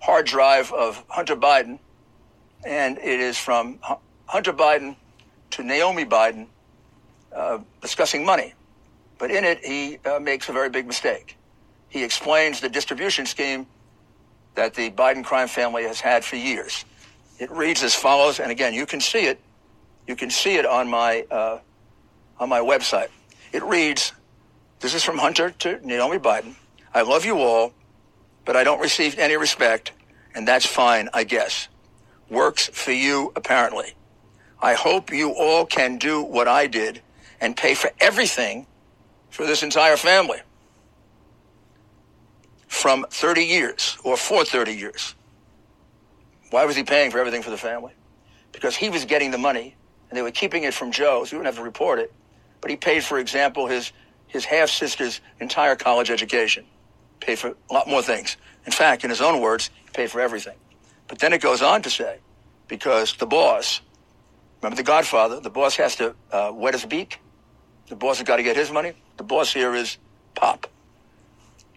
hard 0.00 0.26
drive 0.26 0.72
of 0.72 1.04
Hunter 1.08 1.36
Biden 1.36 1.78
and 2.64 2.98
it 2.98 3.20
is 3.20 3.38
from 3.38 3.78
Hunter 4.26 4.52
Biden 4.52 4.96
to 5.50 5.62
Naomi 5.62 6.04
Biden 6.04 6.46
uh, 7.34 7.58
discussing 7.80 8.24
money. 8.24 8.54
But 9.18 9.30
in 9.30 9.44
it, 9.44 9.64
he 9.64 9.98
uh, 10.04 10.18
makes 10.20 10.48
a 10.48 10.52
very 10.52 10.70
big 10.70 10.86
mistake. 10.86 11.36
He 11.88 12.04
explains 12.04 12.60
the 12.60 12.68
distribution 12.68 13.26
scheme 13.26 13.66
that 14.54 14.74
the 14.74 14.90
Biden 14.90 15.24
crime 15.24 15.48
family 15.48 15.84
has 15.84 16.00
had 16.00 16.24
for 16.24 16.36
years. 16.36 16.84
It 17.38 17.50
reads 17.50 17.82
as 17.82 17.94
follows, 17.94 18.40
and 18.40 18.50
again, 18.50 18.74
you 18.74 18.86
can 18.86 19.00
see 19.00 19.26
it. 19.26 19.40
You 20.06 20.16
can 20.16 20.30
see 20.30 20.56
it 20.56 20.66
on 20.66 20.88
my 20.88 21.22
uh, 21.30 21.58
on 22.38 22.48
my 22.48 22.60
website. 22.60 23.08
It 23.52 23.62
reads, 23.62 24.12
"This 24.80 24.94
is 24.94 25.04
from 25.04 25.18
Hunter 25.18 25.50
to 25.50 25.86
Naomi 25.86 26.18
Biden. 26.18 26.54
I 26.94 27.02
love 27.02 27.24
you 27.24 27.38
all, 27.38 27.72
but 28.44 28.56
I 28.56 28.64
don't 28.64 28.80
receive 28.80 29.18
any 29.18 29.36
respect, 29.36 29.92
and 30.34 30.46
that's 30.46 30.66
fine, 30.66 31.08
I 31.12 31.24
guess." 31.24 31.68
Works 32.30 32.68
for 32.68 32.92
you, 32.92 33.32
apparently. 33.36 33.94
I 34.60 34.74
hope 34.74 35.12
you 35.12 35.30
all 35.30 35.64
can 35.64 35.98
do 35.98 36.22
what 36.22 36.48
I 36.48 36.66
did 36.66 37.00
and 37.40 37.56
pay 37.56 37.74
for 37.74 37.90
everything 38.00 38.66
for 39.30 39.46
this 39.46 39.62
entire 39.62 39.96
family 39.96 40.40
from 42.66 43.06
30 43.10 43.44
years 43.44 43.96
or 44.04 44.16
for 44.16 44.44
30 44.44 44.72
years. 44.72 45.14
Why 46.50 46.64
was 46.64 46.76
he 46.76 46.82
paying 46.82 47.10
for 47.10 47.18
everything 47.18 47.42
for 47.42 47.50
the 47.50 47.58
family? 47.58 47.92
Because 48.52 48.76
he 48.76 48.90
was 48.90 49.04
getting 49.04 49.30
the 49.30 49.38
money 49.38 49.76
and 50.08 50.16
they 50.16 50.22
were 50.22 50.30
keeping 50.30 50.64
it 50.64 50.74
from 50.74 50.90
Joe, 50.90 51.24
so 51.24 51.30
he 51.30 51.36
wouldn't 51.36 51.54
have 51.54 51.62
to 51.62 51.64
report 51.64 51.98
it. 51.98 52.12
But 52.60 52.70
he 52.70 52.76
paid, 52.76 53.04
for 53.04 53.18
example, 53.18 53.66
his, 53.66 53.92
his 54.26 54.44
half 54.44 54.70
sister's 54.70 55.20
entire 55.40 55.76
college 55.76 56.10
education, 56.10 56.64
paid 57.20 57.38
for 57.38 57.54
a 57.70 57.72
lot 57.74 57.88
more 57.88 58.02
things. 58.02 58.36
In 58.66 58.72
fact, 58.72 59.04
in 59.04 59.10
his 59.10 59.20
own 59.20 59.40
words, 59.40 59.70
he 59.84 59.90
paid 59.92 60.10
for 60.10 60.20
everything. 60.20 60.56
But 61.08 61.18
then 61.18 61.32
it 61.32 61.40
goes 61.40 61.62
on 61.62 61.82
to 61.82 61.90
say, 61.90 62.18
because 62.68 63.14
the 63.16 63.26
boss, 63.26 63.80
remember 64.62 64.76
the 64.76 64.82
Godfather, 64.82 65.40
the 65.40 65.50
boss 65.50 65.76
has 65.76 65.96
to 65.96 66.14
uh, 66.30 66.52
wet 66.54 66.74
his 66.74 66.84
beak. 66.84 67.20
The 67.88 67.96
boss 67.96 68.18
has 68.18 68.26
got 68.26 68.36
to 68.36 68.42
get 68.42 68.56
his 68.56 68.70
money. 68.70 68.92
The 69.16 69.24
boss 69.24 69.52
here 69.52 69.74
is 69.74 69.96
Pop. 70.34 70.66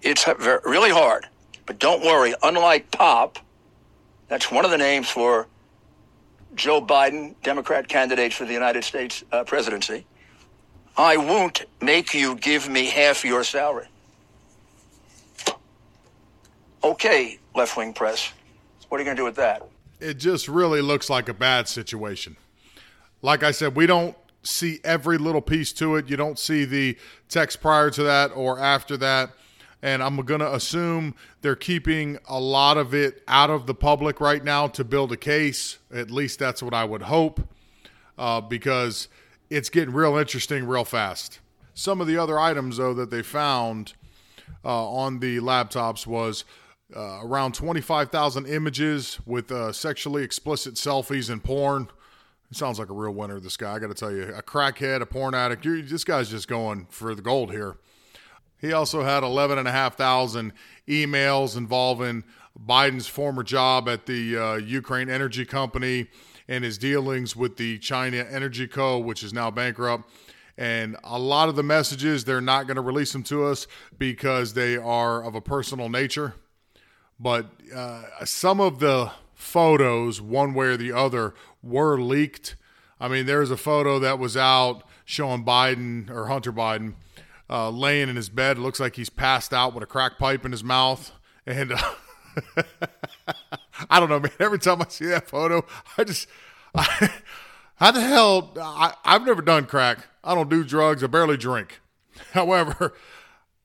It's 0.01 0.27
really 0.65 0.89
hard, 0.89 1.27
but 1.65 1.79
don't 1.79 2.03
worry. 2.03 2.33
Unlike 2.43 2.91
Pop, 2.91 3.39
that's 4.27 4.51
one 4.51 4.65
of 4.65 4.71
the 4.71 4.77
names 4.77 5.09
for 5.09 5.47
Joe 6.55 6.81
Biden, 6.81 7.35
Democrat 7.43 7.87
candidate 7.87 8.33
for 8.33 8.45
the 8.45 8.53
United 8.53 8.83
States 8.83 9.23
uh, 9.31 9.43
presidency. 9.43 10.05
I 10.97 11.17
won't 11.17 11.63
make 11.81 12.13
you 12.13 12.35
give 12.35 12.67
me 12.67 12.87
half 12.87 13.23
your 13.23 13.43
salary. 13.43 13.87
Okay, 16.83 17.39
left 17.55 17.77
wing 17.77 17.93
press. 17.93 18.31
What 18.91 18.97
are 18.97 19.03
you 19.03 19.05
going 19.05 19.15
to 19.15 19.21
do 19.21 19.25
with 19.25 19.37
that? 19.37 19.65
It 20.01 20.15
just 20.15 20.49
really 20.49 20.81
looks 20.81 21.09
like 21.09 21.29
a 21.29 21.33
bad 21.33 21.69
situation. 21.69 22.35
Like 23.21 23.41
I 23.41 23.51
said, 23.51 23.73
we 23.73 23.85
don't 23.85 24.17
see 24.43 24.81
every 24.83 25.17
little 25.17 25.39
piece 25.39 25.71
to 25.73 25.95
it. 25.95 26.09
You 26.09 26.17
don't 26.17 26.37
see 26.37 26.65
the 26.65 26.97
text 27.29 27.61
prior 27.61 27.89
to 27.89 28.03
that 28.03 28.31
or 28.35 28.59
after 28.59 28.97
that. 28.97 29.29
And 29.81 30.03
I'm 30.03 30.17
going 30.17 30.41
to 30.41 30.53
assume 30.53 31.15
they're 31.41 31.55
keeping 31.55 32.19
a 32.27 32.37
lot 32.37 32.75
of 32.75 32.93
it 32.93 33.23
out 33.29 33.49
of 33.49 33.65
the 33.65 33.73
public 33.73 34.19
right 34.19 34.43
now 34.43 34.67
to 34.67 34.83
build 34.83 35.13
a 35.13 35.17
case. 35.17 35.77
At 35.93 36.11
least 36.11 36.37
that's 36.37 36.61
what 36.61 36.73
I 36.73 36.83
would 36.83 37.03
hope, 37.03 37.39
uh, 38.17 38.41
because 38.41 39.07
it's 39.49 39.69
getting 39.69 39.93
real 39.93 40.17
interesting 40.17 40.65
real 40.67 40.83
fast. 40.83 41.39
Some 41.73 42.01
of 42.01 42.07
the 42.07 42.17
other 42.17 42.37
items, 42.37 42.75
though, 42.75 42.93
that 42.95 43.09
they 43.09 43.21
found 43.23 43.93
uh, 44.65 44.85
on 44.91 45.19
the 45.19 45.37
laptops 45.37 46.05
was 46.05 46.43
uh, 46.95 47.19
around 47.23 47.53
25,000 47.53 48.47
images 48.47 49.19
with 49.25 49.51
uh, 49.51 49.71
sexually 49.71 50.23
explicit 50.23 50.75
selfies 50.75 51.29
and 51.29 51.43
porn. 51.43 51.87
He 52.49 52.55
sounds 52.55 52.79
like 52.79 52.89
a 52.89 52.93
real 52.93 53.13
winner, 53.13 53.39
this 53.39 53.55
guy. 53.55 53.73
I 53.73 53.79
got 53.79 53.87
to 53.87 53.93
tell 53.93 54.11
you, 54.11 54.23
a 54.23 54.41
crackhead, 54.41 55.01
a 55.01 55.05
porn 55.05 55.33
addict. 55.33 55.63
You're, 55.63 55.81
this 55.81 56.03
guy's 56.03 56.29
just 56.29 56.47
going 56.47 56.87
for 56.89 57.15
the 57.15 57.21
gold 57.21 57.51
here. 57.51 57.77
He 58.59 58.73
also 58.73 59.03
had 59.03 59.23
11,500 59.23 60.53
emails 60.87 61.57
involving 61.57 62.23
Biden's 62.59 63.07
former 63.07 63.43
job 63.43 63.87
at 63.87 64.05
the 64.05 64.37
uh, 64.37 64.55
Ukraine 64.55 65.09
Energy 65.09 65.45
Company 65.45 66.07
and 66.47 66.63
his 66.63 66.77
dealings 66.77 67.35
with 67.35 67.57
the 67.57 67.79
China 67.79 68.17
Energy 68.29 68.67
Co., 68.67 68.99
which 68.99 69.23
is 69.23 69.33
now 69.33 69.49
bankrupt. 69.49 70.09
And 70.57 70.97
a 71.03 71.17
lot 71.17 71.47
of 71.47 71.55
the 71.55 71.63
messages, 71.63 72.25
they're 72.25 72.41
not 72.41 72.67
going 72.67 72.75
to 72.75 72.81
release 72.81 73.13
them 73.13 73.23
to 73.23 73.45
us 73.45 73.65
because 73.97 74.53
they 74.53 74.77
are 74.77 75.23
of 75.23 75.33
a 75.33 75.41
personal 75.41 75.89
nature 75.89 76.35
but 77.21 77.51
uh, 77.73 78.25
some 78.25 78.59
of 78.59 78.79
the 78.79 79.11
photos, 79.35 80.19
one 80.19 80.53
way 80.53 80.67
or 80.67 80.77
the 80.77 80.91
other, 80.91 81.33
were 81.61 81.99
leaked. 81.99 82.55
I 82.99 83.07
mean, 83.07 83.25
there's 83.25 83.51
a 83.51 83.57
photo 83.57 83.99
that 83.99 84.17
was 84.17 84.35
out 84.35 84.83
showing 85.05 85.45
Biden 85.45 86.09
or 86.09 86.27
Hunter 86.27 86.51
Biden 86.51 86.95
uh, 87.49 87.69
laying 87.69 88.09
in 88.09 88.15
his 88.15 88.29
bed. 88.29 88.57
It 88.57 88.61
looks 88.61 88.79
like 88.79 88.95
he's 88.95 89.09
passed 89.09 89.53
out 89.53 89.73
with 89.73 89.83
a 89.83 89.87
crack 89.87 90.17
pipe 90.17 90.45
in 90.45 90.51
his 90.51 90.63
mouth. 90.63 91.11
And 91.45 91.73
uh, 91.73 91.93
I 93.89 93.99
don't 93.99 94.09
know, 94.09 94.19
man. 94.19 94.31
Every 94.39 94.59
time 94.59 94.81
I 94.81 94.87
see 94.87 95.05
that 95.05 95.27
photo, 95.27 95.65
I 95.97 96.03
just, 96.03 96.27
I, 96.73 97.09
how 97.75 97.91
the 97.91 98.01
hell? 98.01 98.53
I, 98.59 98.93
I've 99.03 99.25
never 99.25 99.41
done 99.41 99.65
crack. 99.65 100.07
I 100.23 100.33
don't 100.33 100.49
do 100.49 100.63
drugs. 100.63 101.03
I 101.03 101.07
barely 101.07 101.37
drink. 101.37 101.81
However, 102.31 102.93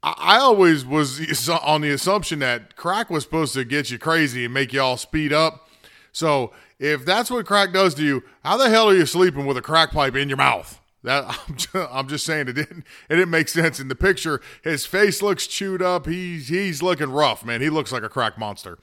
I 0.02 0.38
always 0.38 0.84
was 0.84 1.48
on 1.48 1.80
the 1.80 1.90
assumption 1.90 2.38
that 2.40 2.76
crack 2.76 3.10
was 3.10 3.24
supposed 3.24 3.54
to 3.54 3.64
get 3.64 3.90
you 3.90 3.98
crazy 3.98 4.44
and 4.44 4.54
make 4.54 4.72
you 4.72 4.80
all 4.80 4.96
speed 4.96 5.32
up. 5.32 5.68
So 6.12 6.52
if 6.78 7.04
that's 7.04 7.30
what 7.30 7.46
crack 7.46 7.72
does 7.72 7.94
to 7.94 8.02
you, 8.04 8.22
how 8.44 8.56
the 8.56 8.70
hell 8.70 8.88
are 8.88 8.94
you 8.94 9.06
sleeping 9.06 9.46
with 9.46 9.56
a 9.56 9.62
crack 9.62 9.92
pipe 9.92 10.14
in 10.16 10.28
your 10.28 10.38
mouth? 10.38 10.80
That 11.02 11.24
I'm 11.48 11.56
just, 11.56 11.74
I'm 11.74 12.08
just 12.08 12.26
saying 12.26 12.48
it 12.48 12.54
didn't 12.54 12.84
it 13.08 13.16
didn't 13.16 13.30
make 13.30 13.48
sense 13.48 13.80
in 13.80 13.88
the 13.88 13.94
picture. 13.94 14.40
His 14.62 14.86
face 14.86 15.22
looks 15.22 15.46
chewed 15.46 15.82
up. 15.82 16.06
He's 16.06 16.48
he's 16.48 16.82
looking 16.82 17.10
rough, 17.10 17.44
man. 17.44 17.60
He 17.60 17.70
looks 17.70 17.92
like 17.92 18.02
a 18.02 18.08
crack 18.08 18.38
monster. 18.38 18.78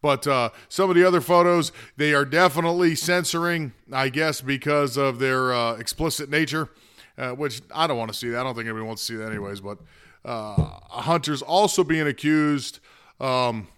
But 0.00 0.26
uh, 0.26 0.50
some 0.68 0.90
of 0.90 0.96
the 0.96 1.04
other 1.04 1.20
photos, 1.20 1.72
they 1.96 2.14
are 2.14 2.24
definitely 2.24 2.94
censoring, 2.94 3.72
I 3.92 4.10
guess, 4.10 4.40
because 4.40 4.96
of 4.96 5.18
their 5.18 5.52
uh, 5.52 5.74
explicit 5.74 6.30
nature, 6.30 6.68
uh, 7.16 7.30
which 7.32 7.62
I 7.74 7.88
don't 7.88 7.98
want 7.98 8.12
to 8.12 8.16
see 8.16 8.28
that. 8.28 8.38
I 8.38 8.42
don't 8.44 8.54
think 8.54 8.68
anyone 8.68 8.86
wants 8.86 9.04
to 9.06 9.12
see 9.14 9.18
that, 9.18 9.28
anyways. 9.28 9.60
But 9.60 9.78
uh, 10.24 10.54
Hunter's 10.88 11.42
also 11.42 11.84
being 11.84 12.06
accused 12.06 12.80
um, 13.20 13.68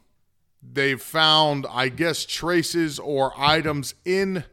they've 0.62 1.00
found, 1.00 1.66
I 1.70 1.88
guess, 1.88 2.24
traces 2.24 2.98
or 2.98 3.32
items 3.36 3.94
in 4.04 4.44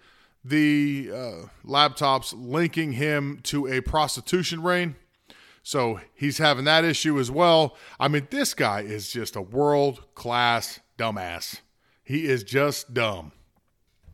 the 0.44 1.10
uh, 1.13 1.34
laptops 1.65 2.34
linking 2.36 2.94
him 2.94 3.39
to 3.44 3.67
a 3.67 3.82
prostitution 3.82 4.63
ring. 4.63 4.96
So 5.62 6.00
he's 6.15 6.38
having 6.38 6.63
that 6.65 6.86
issue 6.86 7.20
as 7.20 7.29
well. 7.29 7.75
I 8.00 8.08
mean, 8.08 8.27
this 8.32 8.53
guy 8.53 8.82
is 8.82 9.12
just 9.12 9.36
a 9.36 9.41
world 9.41 10.03
class 10.15 10.79
dumbass. 10.98 11.60
He 12.03 12.25
is 12.25 12.44
just 12.44 12.94
dumb. 12.94 13.34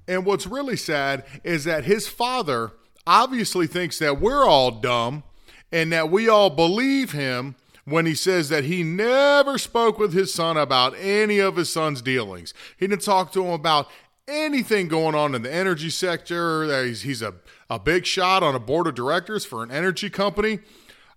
And 0.08 0.25
what's 0.25 0.48
really 0.48 0.75
sad 0.75 1.24
is 1.44 1.65
that 1.65 1.86
his 1.86 2.08
father 2.08 2.72
obviously 3.06 3.68
thinks 3.68 4.00
that 4.00 4.20
we're 4.20 4.44
all 4.44 4.72
dumb 4.72 5.24
and 5.72 5.92
that 5.92 6.10
we 6.10 6.27
all 6.27 6.50
believe 6.50 7.12
him 7.12 7.56
when 7.85 8.05
he 8.05 8.15
says 8.15 8.49
that 8.49 8.63
he 8.63 8.83
never 8.83 9.57
spoke 9.57 9.99
with 9.99 10.13
his 10.13 10.33
son 10.33 10.57
about 10.57 10.95
any 10.97 11.39
of 11.39 11.55
his 11.55 11.69
son's 11.69 12.01
dealings. 12.01 12.53
He 12.77 12.87
didn't 12.87 13.01
talk 13.01 13.31
to 13.33 13.45
him 13.45 13.51
about 13.51 13.89
anything 14.27 14.87
going 14.87 15.15
on 15.15 15.35
in 15.35 15.41
the 15.41 15.53
energy 15.53 15.89
sector. 15.89 16.85
He's, 16.85 17.01
he's 17.01 17.21
a, 17.21 17.35
a 17.69 17.79
big 17.79 18.05
shot 18.05 18.41
on 18.41 18.55
a 18.55 18.59
board 18.59 18.87
of 18.87 18.95
directors 18.95 19.45
for 19.45 19.63
an 19.63 19.71
energy 19.71 20.09
company. 20.09 20.59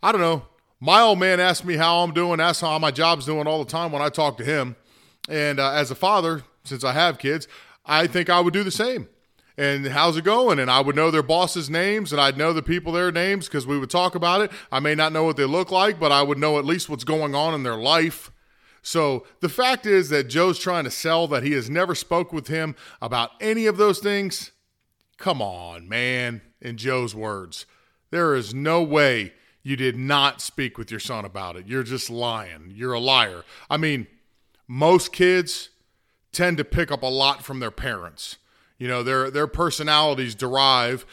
I 0.03 0.13
don't 0.13 0.21
know. 0.21 0.47
My 0.81 1.01
old 1.01 1.19
man 1.19 1.41
asks 1.41 1.65
me 1.65 1.77
how 1.77 2.01
I'm 2.01 2.13
doing, 2.13 2.41
asks 2.41 2.61
how 2.61 2.79
my 2.79 2.91
job's 2.91 3.27
doing 3.27 3.47
all 3.47 3.65
the 3.65 3.71
time 3.71 3.93
when 3.93 4.03
I 4.03 4.09
talk 4.09 4.37
to 4.39 4.45
him. 4.45 4.77
And 5.29 5.59
uh, 5.59 5.73
as 5.73 5.91
a 5.91 5.95
father, 5.95 6.43
since 6.65 6.85
I 6.85 6.93
have 6.93 7.19
kids, 7.19 7.49
I 7.85 8.07
think 8.07 8.29
I 8.29 8.41
would 8.41 8.53
do 8.53 8.63
the 8.63 8.71
same. 8.71 9.09
And 9.59 9.87
how's 9.87 10.17
it 10.17 10.25
going? 10.25 10.59
And 10.59 10.71
I 10.71 10.81
would 10.81 10.97
know 10.97 11.11
their 11.11 11.23
bosses' 11.23 11.71
names 11.71 12.13
and 12.13 12.21
I'd 12.21 12.37
know 12.37 12.53
the 12.53 12.63
people 12.63 12.93
their 12.93 13.11
names 13.11 13.47
because 13.47 13.67
we 13.67 13.79
would 13.79 13.89
talk 13.89 14.15
about 14.15 14.43
it. 14.43 14.51
I 14.71 14.81
may 14.81 14.95
not 14.95 15.13
know 15.13 15.25
what 15.25 15.37
they 15.37 15.47
look 15.47 15.71
like, 15.71 15.99
but 15.99 16.13
I 16.13 16.23
would 16.23 16.39
know 16.39 16.59
at 16.59 16.65
least 16.65 16.91
what's 16.91 17.05
going 17.05 17.35
on 17.35 17.55
in 17.55 17.63
their 17.63 17.77
life. 17.77 18.31
So 18.83 19.27
the 19.41 19.49
fact 19.49 19.87
is 19.87 20.11
that 20.11 20.29
Joe's 20.29 20.59
trying 20.59 20.85
to 20.85 20.91
sell 20.91 21.27
that 21.29 21.43
he 21.43 21.53
has 21.53 21.71
never 21.71 21.95
spoke 21.95 22.33
with 22.33 22.49
him 22.49 22.77
about 23.01 23.31
any 23.41 23.67
of 23.67 23.79
those 23.79 23.99
things. 23.99 24.53
Come 25.17 25.41
on, 25.41 25.89
man. 25.89 26.43
In 26.61 26.77
Joe's 26.77 27.15
words, 27.15 27.67
there 28.11 28.35
is 28.35 28.55
no 28.55 28.83
way 28.83 29.33
you 29.63 29.77
did 29.77 29.97
not 29.97 30.41
speak 30.41 30.79
with 30.79 30.91
your 30.91 31.01
son 31.01 31.25
about 31.25 31.57
it. 31.57 31.67
You're 31.67 31.83
just 31.83 32.09
lying. 32.09 32.73
You're 32.75 32.93
a 32.93 33.01
liar. 33.01 33.43
I 33.69 33.77
mean, 33.77 34.07
most 34.69 35.13
kids 35.13 35.71
tend 36.31 36.57
to 36.59 36.65
pick 36.65 36.93
up 36.93 37.03
a 37.03 37.07
lot 37.07 37.45
from 37.45 37.61
their 37.61 37.71
parents. 37.71 38.37
You 38.79 38.89
know, 38.89 39.03
their 39.03 39.31
their 39.31 39.47
personalities 39.47 40.35
derive 40.35 41.07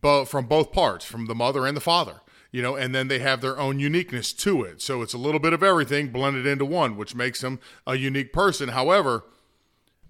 from 0.00 0.46
both 0.46 0.72
parts, 0.72 1.04
from 1.04 1.26
the 1.26 1.34
mother 1.34 1.66
and 1.66 1.76
the 1.76 1.80
father. 1.80 2.20
You 2.50 2.60
know, 2.60 2.76
and 2.76 2.94
then 2.94 3.08
they 3.08 3.20
have 3.20 3.40
their 3.40 3.58
own 3.58 3.78
uniqueness 3.78 4.32
to 4.34 4.62
it. 4.62 4.82
So 4.82 5.00
it's 5.00 5.14
a 5.14 5.18
little 5.18 5.40
bit 5.40 5.54
of 5.54 5.62
everything 5.62 6.08
blended 6.08 6.46
into 6.46 6.66
one, 6.66 6.96
which 6.98 7.14
makes 7.14 7.40
them 7.40 7.60
a 7.86 7.96
unique 7.96 8.30
person. 8.30 8.68
However, 8.68 9.24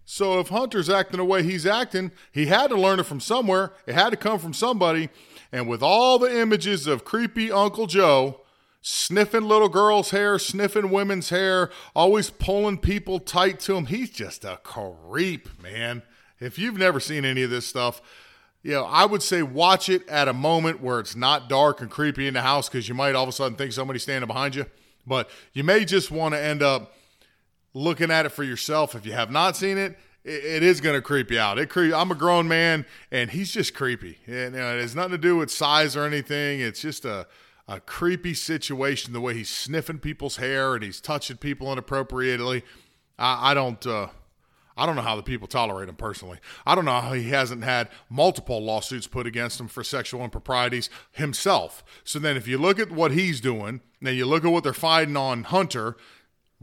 so 0.05 0.41
if 0.41 0.49
Hunter's 0.49 0.91
acting 0.91 1.19
the 1.19 1.25
way 1.25 1.45
he's 1.45 1.67
acting, 1.67 2.11
he 2.33 2.47
had 2.47 2.69
to 2.71 2.77
learn 2.77 2.99
it 2.99 3.07
from 3.07 3.21
somewhere. 3.21 3.73
It 3.87 3.95
had 3.95 4.11
to 4.11 4.17
come 4.17 4.41
from 4.41 4.55
somebody. 4.55 5.09
And 5.53 5.69
with 5.69 5.83
all 5.83 6.19
the 6.19 6.37
images 6.37 6.89
of 6.89 7.05
creepy 7.05 7.53
Uncle 7.53 7.87
Joe, 7.87 8.41
sniffing 8.81 9.45
little 9.45 9.69
girls' 9.69 10.11
hair, 10.11 10.39
sniffing 10.41 10.91
women's 10.91 11.31
hair, 11.31 11.71
always 11.95 12.31
pulling 12.31 12.79
people 12.79 13.21
tight 13.21 13.61
to 13.61 13.77
him. 13.77 13.87
He's 13.87 14.11
just 14.11 14.45
a 14.45 14.59
creep, 14.65 15.49
man. 15.63 16.03
If 16.43 16.59
you've 16.59 16.77
never 16.77 17.01
seen 17.01 17.25
any 17.25 17.43
of 17.43 17.51
this 17.51 17.67
stuff, 17.67 18.03
you 18.63 18.73
know, 18.73 18.85
I 18.85 19.05
would 19.05 19.23
say 19.23 19.43
watch 19.43 19.89
it 19.89 20.09
at 20.09 20.29
a 20.29 20.33
moment 20.33 20.81
where 20.81 21.01
it's 21.01 21.17
not 21.17 21.49
dark 21.49 21.81
and 21.81 21.91
creepy 21.91 22.27
in 22.27 22.35
the 22.35 22.43
house 22.43 22.69
because 22.69 22.89
you 22.89 22.95
might 22.95 23.15
all 23.15 23.25
of 23.25 23.29
a 23.29 23.33
sudden 23.33 23.57
think 23.57 23.73
somebody's 23.73 24.03
standing 24.03 24.29
behind 24.29 24.55
you. 24.55 24.67
But 25.07 25.29
you 25.53 25.65
may 25.65 25.85
just 25.85 26.11
want 26.11 26.35
to 26.35 26.41
end 26.41 26.63
up 26.63 26.95
looking 27.75 28.11
at 28.11 28.27
it 28.27 28.31
for 28.31 28.45
yourself. 28.45 28.95
If 28.95 29.05
you 29.05 29.13
have 29.13 29.31
not 29.31 29.57
seen 29.57 29.79
it, 29.79 29.99
it, 30.25 30.45
it 30.45 30.63
is 30.63 30.81
going 30.81 30.95
to 30.95 31.03
creep 31.03 31.31
you 31.31 31.41
out. 31.41 31.59
It 31.59 31.71
creep. 31.71 31.93
I'm 31.93 32.13
a 32.13 32.15
grown 32.15 32.47
man, 32.47 32.87
and 33.11 33.31
he's 33.31 33.53
just 33.53 33.75
creepy. 33.75 34.19
And 34.27 34.55
it 34.55 34.81
has 34.81 34.95
nothing 34.95 35.13
to 35.13 35.19
do 35.19 35.37
with 35.37 35.51
size 35.51 35.97
or 35.97 36.05
anything. 36.05 36.61
It's 36.61 36.81
just 36.81 37.05
a 37.05 37.27
a 37.69 37.81
creepy 37.81 38.35
situation. 38.35 39.13
The 39.13 39.21
way 39.21 39.35
he's 39.35 39.49
sniffing 39.49 39.99
people's 39.99 40.37
hair 40.37 40.75
and 40.75 40.83
he's 40.83 41.01
touching 41.01 41.37
people 41.37 41.73
inappropriately. 41.73 42.65
I, 43.19 43.51
I 43.53 43.55
don't. 43.55 43.85
Uh, 43.87 44.09
I 44.77 44.87
don't 44.87 44.97
know 44.97 45.03
how 45.03 45.17
the 45.17 45.23
people 45.23 45.47
tolerate 45.47 45.89
him 45.89 45.97
personally. 45.97 46.39
I 46.67 46.75
don't 46.75 46.85
know 46.85 47.01
how 47.01 47.13
he 47.13 47.31
hasn't 47.31 47.65
had 47.65 47.89
multiple 48.09 48.63
lawsuits 48.63 49.07
put 49.07 49.27
against 49.27 49.61
him 49.61 49.69
for 49.69 49.85
sexual 49.85 50.25
improprieties 50.25 50.89
himself. 51.13 51.85
So 52.05 52.19
then, 52.19 52.37
if 52.37 52.49
you 52.49 52.59
look 52.59 52.79
at 52.79 52.91
what 52.91 53.13
he's 53.13 53.41
doing, 53.41 53.81
now 54.01 54.11
you 54.11 54.27
look 54.27 54.45
at 54.45 54.51
what 54.51 54.65
they're 54.65 54.73
fighting 54.73 55.17
on 55.17 55.45
Hunter, 55.45 55.97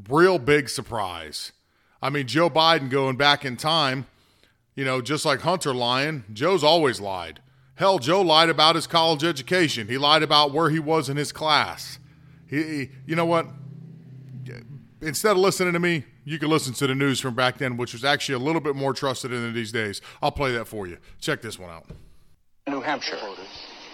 real 0.10 0.40
big 0.40 0.70
surprise. 0.70 1.52
I 2.02 2.10
mean, 2.10 2.28
Joe 2.28 2.50
Biden 2.50 2.90
going 2.90 3.18
back 3.18 3.46
in 3.46 3.58
time, 3.58 4.08
you 4.76 4.86
know, 4.86 5.02
just 5.02 5.26
like 5.26 5.42
Hunter 5.42 5.74
lying, 5.74 6.24
Joe's 6.32 6.64
always 6.64 7.00
lied. 7.00 7.42
Hell, 7.76 8.00
Joe 8.00 8.22
lied 8.22 8.50
about 8.50 8.76
his 8.76 8.88
college 8.88 9.24
education. 9.24 9.88
He 9.88 9.98
lied 9.98 10.24
about 10.24 10.52
where 10.52 10.70
he 10.70 10.80
was 10.80 11.10
in 11.10 11.18
his 11.18 11.32
class. 11.32 12.00
He, 12.48 12.90
you 13.06 13.16
know 13.16 13.26
what? 13.26 13.48
Instead 15.02 15.32
of 15.32 15.38
listening 15.38 15.74
to 15.74 15.80
me, 15.80 16.04
you 16.26 16.38
can 16.38 16.50
listen 16.50 16.74
to 16.74 16.88
the 16.88 16.96
news 16.96 17.20
from 17.20 17.34
back 17.34 17.58
then, 17.58 17.78
which 17.78 17.94
was 17.94 18.04
actually 18.04 18.36
a 18.36 18.40
little 18.40 18.60
bit 18.60 18.76
more 18.76 18.94
trusted 18.94 19.32
than 19.32 19.54
these 19.54 19.72
days. 19.72 20.02
I'll 20.22 20.32
play 20.32 20.52
that 20.54 20.66
for 20.66 20.88
you. 20.88 20.98
Check 21.22 21.42
this 21.42 21.58
one 21.58 21.70
out. 21.70 21.86
New 22.68 22.82
Hampshire. 22.82 23.18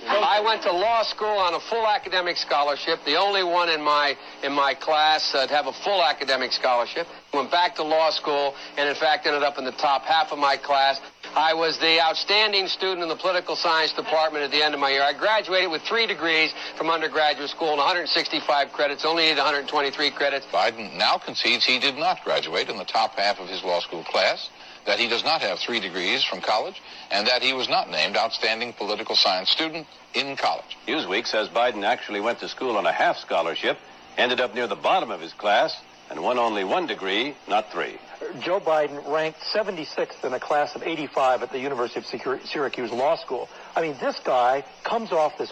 I 0.07 0.41
went 0.41 0.61
to 0.63 0.71
law 0.71 1.03
school 1.03 1.27
on 1.27 1.53
a 1.53 1.59
full 1.59 1.87
academic 1.87 2.37
scholarship, 2.37 2.99
the 3.05 3.15
only 3.15 3.43
one 3.43 3.69
in 3.69 3.81
my 3.81 4.17
in 4.43 4.51
my 4.51 4.73
class 4.73 5.33
uh, 5.33 5.47
to 5.47 5.53
have 5.53 5.67
a 5.67 5.73
full 5.73 6.03
academic 6.03 6.51
scholarship. 6.51 7.07
Went 7.33 7.49
back 7.51 7.75
to 7.75 7.83
law 7.83 8.11
school 8.11 8.53
and 8.77 8.89
in 8.89 8.95
fact 8.95 9.25
ended 9.25 9.43
up 9.43 9.57
in 9.57 9.65
the 9.65 9.71
top 9.71 10.03
half 10.03 10.31
of 10.31 10.37
my 10.37 10.57
class. 10.57 10.99
I 11.35 11.53
was 11.53 11.77
the 11.79 11.99
outstanding 11.99 12.67
student 12.67 13.03
in 13.03 13.09
the 13.09 13.15
political 13.17 13.57
science 13.57 13.91
department 13.91 14.45
at 14.45 14.51
the 14.51 14.63
end 14.63 14.73
of 14.73 14.79
my 14.79 14.89
year. 14.89 15.03
I 15.03 15.11
graduated 15.11 15.69
with 15.69 15.81
three 15.81 16.07
degrees 16.07 16.53
from 16.77 16.89
undergraduate 16.89 17.49
school 17.49 17.71
and 17.71 17.77
165 17.77 18.71
credits, 18.71 19.03
only 19.03 19.23
needed 19.23 19.39
123 19.39 20.11
credits. 20.11 20.45
Biden 20.45 20.95
now 20.95 21.17
concedes 21.17 21.65
he 21.65 21.77
did 21.77 21.97
not 21.97 22.23
graduate 22.23 22.69
in 22.69 22.77
the 22.77 22.85
top 22.85 23.15
half 23.15 23.41
of 23.41 23.49
his 23.49 23.61
law 23.65 23.81
school 23.81 24.05
class, 24.05 24.49
that 24.85 24.97
he 24.97 25.09
does 25.09 25.25
not 25.25 25.41
have 25.41 25.59
three 25.59 25.81
degrees 25.81 26.23
from 26.23 26.39
college, 26.39 26.81
and 27.11 27.27
that 27.27 27.41
he 27.41 27.51
was 27.51 27.67
not 27.67 27.89
named 27.89 28.15
outstanding 28.15 28.71
political 28.71 29.17
science 29.17 29.49
student 29.49 29.85
in 30.13 30.37
college. 30.37 30.77
Newsweek 30.87 31.27
says 31.27 31.49
Biden 31.49 31.83
actually 31.83 32.21
went 32.21 32.39
to 32.39 32.47
school 32.47 32.77
on 32.77 32.85
a 32.85 32.93
half 32.93 33.17
scholarship, 33.17 33.77
ended 34.17 34.39
up 34.39 34.55
near 34.55 34.67
the 34.67 34.75
bottom 34.77 35.11
of 35.11 35.19
his 35.19 35.33
class, 35.33 35.75
and 36.09 36.21
won 36.21 36.37
only 36.37 36.63
one 36.63 36.85
degree, 36.87 37.35
not 37.47 37.71
three. 37.71 37.97
Joe 38.39 38.59
Biden 38.59 39.05
ranked 39.11 39.39
76th 39.53 40.23
in 40.23 40.33
a 40.33 40.39
class 40.39 40.75
of 40.75 40.83
85 40.83 41.43
at 41.43 41.51
the 41.51 41.59
University 41.59 41.99
of 41.99 42.41
Syracuse 42.45 42.91
Law 42.91 43.15
School. 43.17 43.49
I 43.75 43.81
mean, 43.81 43.95
this 43.99 44.19
guy 44.19 44.63
comes 44.83 45.11
off 45.11 45.37
this. 45.37 45.51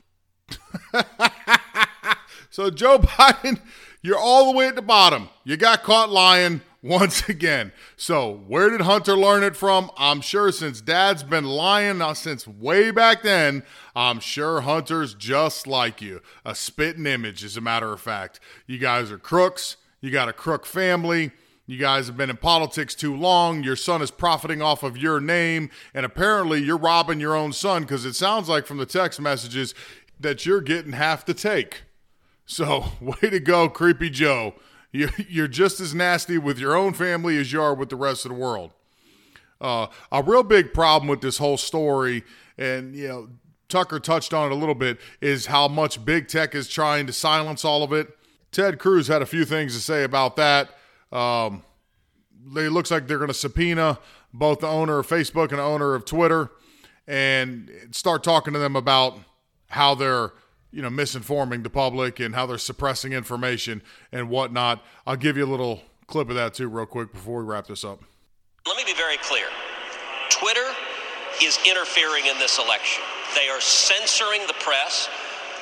so, 2.50 2.70
Joe 2.70 3.00
Biden, 3.00 3.60
you're 4.02 4.18
all 4.18 4.52
the 4.52 4.58
way 4.58 4.68
at 4.68 4.76
the 4.76 4.82
bottom. 4.82 5.30
You 5.44 5.58
got 5.58 5.84
caught 5.84 6.10
lying 6.10 6.62
once 6.82 7.28
again. 7.30 7.72
So, 7.96 8.44
where 8.48 8.70
did 8.70 8.82
Hunter 8.82 9.18
learn 9.18 9.44
it 9.44 9.56
from? 9.56 9.90
I'm 9.98 10.22
sure 10.22 10.52
since 10.52 10.82
dad's 10.82 11.24
been 11.24 11.46
lying 11.46 12.00
now 12.00 12.14
since 12.14 12.48
way 12.48 12.92
back 12.92 13.24
then, 13.24 13.64
I'm 13.96 14.20
sure 14.20 14.62
Hunter's 14.62 15.14
just 15.14 15.66
like 15.66 16.02
you. 16.02 16.22
A 16.46 16.54
spitting 16.54 17.06
image, 17.06 17.44
as 17.44 17.58
a 17.58 17.62
matter 17.62 17.92
of 17.92 18.02
fact. 18.02 18.40
You 18.68 18.78
guys 18.78 19.12
are 19.12 19.18
crooks. 19.18 19.78
You 20.04 20.12
got 20.12 20.28
a 20.28 20.34
crook 20.34 20.66
family. 20.66 21.32
You 21.66 21.78
guys 21.78 22.08
have 22.08 22.18
been 22.18 22.30
in 22.30 22.36
politics 22.36 22.94
too 22.94 23.16
long. 23.16 23.64
Your 23.64 23.78
son 23.78 24.02
is 24.02 24.12
profiting 24.12 24.62
off 24.62 24.84
of 24.84 24.98
your 24.98 25.22
name. 25.22 25.70
And 25.94 26.06
apparently, 26.06 26.62
you're 26.62 26.78
robbing 26.78 27.22
your 27.22 27.38
own 27.38 27.54
son 27.54 27.84
because 27.84 28.04
it 28.04 28.14
sounds 28.14 28.50
like 28.50 28.68
from 28.68 28.80
the 28.80 28.86
text 28.86 29.22
messages 29.22 29.74
that 30.20 30.46
you're 30.46 30.60
getting 30.60 30.92
half 30.92 31.26
the 31.26 31.34
take. 31.34 31.84
So, 32.46 32.88
way 33.02 33.30
to 33.30 33.40
go, 33.40 33.70
Creepy 33.70 34.10
Joe. 34.10 34.56
You're 34.92 35.48
just 35.48 35.80
as 35.80 35.96
nasty 35.96 36.38
with 36.38 36.60
your 36.60 36.76
own 36.76 36.94
family 36.94 37.38
as 37.38 37.54
you 37.54 37.62
are 37.62 37.74
with 37.74 37.88
the 37.88 37.96
rest 37.96 38.26
of 38.26 38.30
the 38.30 38.38
world. 38.38 38.72
Uh, 39.62 39.88
a 40.12 40.22
real 40.22 40.44
big 40.44 40.74
problem 40.74 41.08
with 41.08 41.22
this 41.22 41.38
whole 41.38 41.58
story, 41.58 42.24
and, 42.58 42.94
you 42.94 43.08
know, 43.08 43.30
Tucker 43.70 44.00
touched 44.02 44.34
on 44.34 44.52
it 44.52 44.54
a 44.54 44.58
little 44.58 44.76
bit, 44.76 45.00
is 45.22 45.46
how 45.46 45.70
much 45.70 46.04
big 46.04 46.28
tech 46.28 46.54
is 46.54 46.68
trying 46.68 47.08
to 47.08 47.14
silence 47.14 47.64
all 47.64 47.82
of 47.82 47.94
it. 47.94 48.16
Ted 48.54 48.78
Cruz 48.78 49.08
had 49.08 49.22
a 49.22 49.26
few 49.26 49.46
things 49.46 49.76
to 49.76 49.82
say 49.82 50.04
about 50.04 50.36
that. 50.36 50.70
Um, 51.12 51.64
it 52.56 52.72
looks 52.72 52.92
like 52.92 53.08
they're 53.08 53.18
going 53.18 53.30
to 53.30 53.34
subpoena 53.34 54.00
both 54.34 54.60
the 54.60 54.68
owner 54.68 55.00
of 55.00 55.08
Facebook 55.08 55.50
and 55.50 55.60
the 55.60 55.64
owner 55.64 55.96
of 55.96 56.06
Twitter 56.06 56.52
and 57.08 57.70
start 57.92 58.24
talking 58.24 58.54
to 58.54 58.60
them 58.60 58.76
about 58.76 59.18
how 59.70 59.96
they're 59.96 60.32
you 60.72 60.82
know 60.82 60.90
misinforming 60.90 61.64
the 61.64 61.70
public 61.70 62.20
and 62.20 62.36
how 62.36 62.46
they're 62.46 62.58
suppressing 62.58 63.12
information 63.12 63.82
and 64.12 64.30
whatnot. 64.30 64.84
I'll 65.06 65.16
give 65.16 65.36
you 65.36 65.46
a 65.46 65.50
little 65.50 65.82
clip 66.08 66.30
of 66.30 66.36
that 66.36 66.54
too, 66.54 66.68
real 66.68 66.86
quick, 66.86 67.12
before 67.12 67.44
we 67.44 67.46
wrap 67.46 67.68
this 67.68 67.84
up. 67.84 68.04
Let 68.68 68.78
me 68.78 68.84
be 68.86 68.94
very 68.94 69.18
clear. 69.18 69.48
Twitter 70.30 70.66
is 71.42 71.58
interfering 71.68 72.26
in 72.26 72.38
this 72.40 72.60
election. 72.60 73.04
They 73.36 73.50
are 73.50 73.62
censoring 73.62 74.42
the 74.48 74.54
press. 74.60 75.10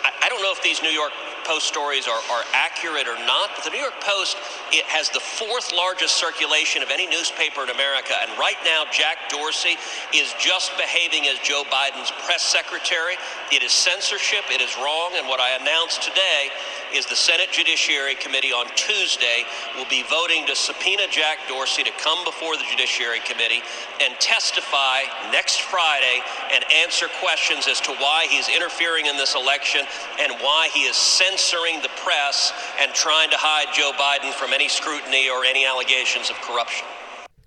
I, 0.04 0.12
I 0.26 0.30
don't 0.30 0.42
know 0.42 0.52
if 0.52 0.62
these 0.62 0.82
New 0.82 0.90
York 0.90 1.12
Post 1.44 1.68
stories 1.68 2.08
are, 2.08 2.22
are 2.32 2.44
accurate 2.54 3.08
or 3.08 3.18
not, 3.26 3.50
but 3.56 3.64
the 3.66 3.72
New 3.72 3.82
York 3.82 4.00
Post 4.02 4.38
it 4.72 4.86
has 4.86 5.10
the 5.10 5.20
fourth 5.20 5.74
largest 5.76 6.16
circulation 6.16 6.82
of 6.82 6.90
any 6.90 7.08
newspaper 7.08 7.64
in 7.64 7.70
America. 7.70 8.16
And 8.22 8.32
right 8.40 8.60
now, 8.64 8.86
Jack 8.92 9.30
Dorsey 9.30 9.76
is 10.16 10.34
just 10.40 10.72
behaving 10.78 11.28
as 11.28 11.40
Joe 11.40 11.64
Biden's 11.68 12.12
press 12.24 12.42
secretary. 12.42 13.16
It 13.52 13.64
is 13.64 13.72
censorship. 13.72 14.48
It 14.50 14.62
is 14.62 14.76
wrong. 14.78 15.12
And 15.16 15.28
what 15.28 15.40
I 15.40 15.60
announced 15.60 16.04
today 16.04 16.50
is 16.94 17.06
the 17.06 17.16
Senate 17.16 17.50
Judiciary 17.52 18.16
Committee 18.16 18.52
on 18.52 18.68
Tuesday 18.76 19.44
will 19.76 19.90
be 19.90 20.04
voting 20.10 20.46
to 20.48 20.56
subpoena 20.56 21.04
Jack 21.10 21.40
Dorsey 21.48 21.84
to 21.84 21.92
come 21.98 22.24
before 22.26 22.58
the 22.58 22.64
Judiciary 22.70 23.20
Committee 23.20 23.62
and 24.02 24.14
testify 24.20 25.04
next 25.32 25.62
Friday 25.62 26.22
and 26.54 26.64
answer 26.84 27.08
questions 27.20 27.68
as 27.68 27.80
to 27.82 27.92
why 27.94 28.28
he's 28.30 28.50
interfering 28.50 29.06
in 29.06 29.18
this 29.18 29.36
election 29.36 29.82
and 30.20 30.34
why 30.42 30.70
he 30.74 30.82
is 30.82 30.96
censoring 30.96 31.82
the 31.82 31.92
press 32.04 32.52
and 32.80 32.94
trying 32.94 33.30
to 33.30 33.38
hide 33.38 33.74
Joe 33.74 33.92
Biden 33.98 34.34
from 34.34 34.54
any 34.54 34.68
scrutiny 34.68 35.30
or 35.30 35.46
any 35.46 35.66
allegations 35.66 36.30
of 36.30 36.36
corruption. 36.42 36.86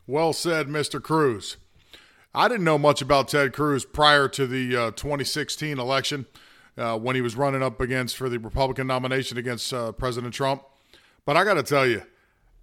Well 0.06 0.32
said, 0.32 0.68
Mr. 0.68 1.02
Cruz. 1.02 1.56
I 2.34 2.48
didn't 2.48 2.64
know 2.64 2.78
much 2.78 3.00
about 3.00 3.28
Ted 3.28 3.52
Cruz 3.52 3.84
prior 3.84 4.28
to 4.28 4.46
the 4.46 4.76
uh, 4.76 4.90
2016 4.92 5.78
election 5.78 6.26
uh, 6.76 6.98
when 6.98 7.14
he 7.16 7.22
was 7.22 7.36
running 7.36 7.62
up 7.62 7.80
against 7.80 8.16
for 8.16 8.28
the 8.28 8.38
Republican 8.38 8.86
nomination 8.86 9.38
against 9.38 9.72
uh, 9.72 9.92
President 9.92 10.34
Trump. 10.34 10.62
But 11.24 11.36
I 11.36 11.44
got 11.44 11.54
to 11.54 11.62
tell 11.62 11.86
you, 11.86 12.02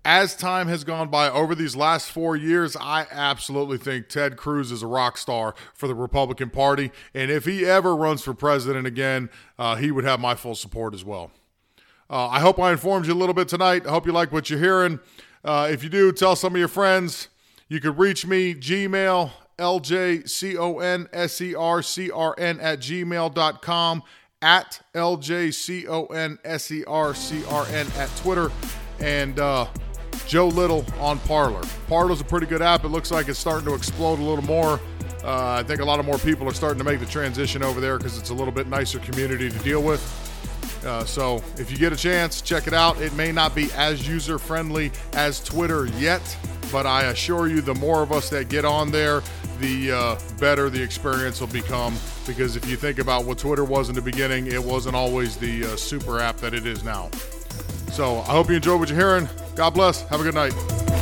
as 0.03 0.35
time 0.35 0.67
has 0.67 0.83
gone 0.83 1.09
by 1.09 1.29
over 1.29 1.53
these 1.53 1.75
last 1.75 2.09
four 2.09 2.35
years, 2.35 2.75
I 2.75 3.05
absolutely 3.11 3.77
think 3.77 4.09
Ted 4.09 4.35
Cruz 4.35 4.71
is 4.71 4.81
a 4.81 4.87
rock 4.87 5.17
star 5.17 5.53
for 5.75 5.87
the 5.87 5.93
Republican 5.93 6.49
Party. 6.49 6.91
And 7.13 7.29
if 7.29 7.45
he 7.45 7.65
ever 7.65 7.95
runs 7.95 8.23
for 8.23 8.33
president 8.33 8.87
again, 8.87 9.29
uh, 9.59 9.75
he 9.75 9.91
would 9.91 10.03
have 10.03 10.19
my 10.19 10.33
full 10.33 10.55
support 10.55 10.93
as 10.93 11.05
well. 11.05 11.31
Uh, 12.09 12.27
I 12.27 12.39
hope 12.39 12.59
I 12.59 12.71
informed 12.71 13.05
you 13.05 13.13
a 13.13 13.15
little 13.15 13.35
bit 13.35 13.47
tonight. 13.47 13.85
I 13.85 13.91
hope 13.91 14.05
you 14.05 14.11
like 14.11 14.31
what 14.31 14.49
you're 14.49 14.59
hearing. 14.59 14.99
Uh, 15.45 15.69
if 15.71 15.83
you 15.83 15.89
do, 15.89 16.11
tell 16.11 16.35
some 16.35 16.53
of 16.53 16.59
your 16.59 16.67
friends. 16.67 17.29
You 17.69 17.79
could 17.79 17.97
reach 17.97 18.25
me, 18.25 18.53
Gmail, 18.53 19.31
L-J-C-O-N-S-E-R-C-R-N 19.61 22.59
at 22.59 22.79
gmail.com, 22.79 24.03
at 24.41 24.81
L-J-C-O-N-S-E-R-C-R-N 24.95 27.87
at 27.97 28.15
Twitter, 28.17 28.51
and 28.99 29.39
uh, 29.39 29.67
Joe 30.27 30.47
Little 30.47 30.85
on 30.99 31.19
Parler. 31.19 31.61
Parler's 31.87 32.21
a 32.21 32.25
pretty 32.25 32.47
good 32.47 32.61
app. 32.61 32.83
It 32.83 32.89
looks 32.89 33.11
like 33.11 33.27
it's 33.27 33.39
starting 33.39 33.65
to 33.67 33.75
explode 33.75 34.19
a 34.19 34.23
little 34.23 34.43
more. 34.43 34.79
Uh, 35.23 35.59
I 35.59 35.63
think 35.63 35.81
a 35.81 35.85
lot 35.85 35.99
of 35.99 36.05
more 36.05 36.17
people 36.17 36.49
are 36.49 36.53
starting 36.53 36.79
to 36.79 36.83
make 36.83 36.99
the 36.99 37.05
transition 37.05 37.63
over 37.63 37.79
there 37.79 37.97
because 37.97 38.17
it's 38.17 38.31
a 38.31 38.33
little 38.33 38.53
bit 38.53 38.67
nicer 38.67 38.99
community 38.99 39.49
to 39.49 39.59
deal 39.59 39.83
with. 39.83 40.01
Uh, 40.83 41.05
so 41.05 41.43
if 41.57 41.71
you 41.71 41.77
get 41.77 41.93
a 41.93 41.95
chance, 41.95 42.41
check 42.41 42.65
it 42.65 42.73
out. 42.73 42.99
It 42.99 43.13
may 43.13 43.31
not 43.31 43.53
be 43.53 43.71
as 43.73 44.07
user 44.07 44.39
friendly 44.39 44.91
as 45.13 45.43
Twitter 45.43 45.85
yet, 45.85 46.35
but 46.71 46.87
I 46.87 47.03
assure 47.03 47.47
you, 47.47 47.61
the 47.61 47.75
more 47.75 48.01
of 48.01 48.11
us 48.11 48.31
that 48.31 48.49
get 48.49 48.65
on 48.65 48.91
there, 48.91 49.21
the 49.61 49.91
uh, 49.91 50.19
better 50.39 50.69
the 50.69 50.81
experience 50.81 51.39
will 51.39 51.47
become. 51.47 51.95
Because 52.27 52.55
if 52.55 52.67
you 52.67 52.75
think 52.75 52.99
about 52.99 53.25
what 53.25 53.37
Twitter 53.37 53.63
was 53.63 53.89
in 53.89 53.95
the 53.95 54.01
beginning, 54.01 54.47
it 54.47 54.63
wasn't 54.63 54.95
always 54.95 55.37
the 55.37 55.65
uh, 55.65 55.75
super 55.75 56.19
app 56.19 56.37
that 56.37 56.53
it 56.53 56.65
is 56.65 56.83
now. 56.83 57.09
So 57.91 58.19
I 58.19 58.31
hope 58.31 58.49
you 58.49 58.55
enjoyed 58.55 58.79
what 58.79 58.89
you're 58.89 58.97
hearing. 58.97 59.29
God 59.55 59.71
bless. 59.71 60.01
Have 60.09 60.21
a 60.21 60.23
good 60.23 60.35
night. 60.35 61.00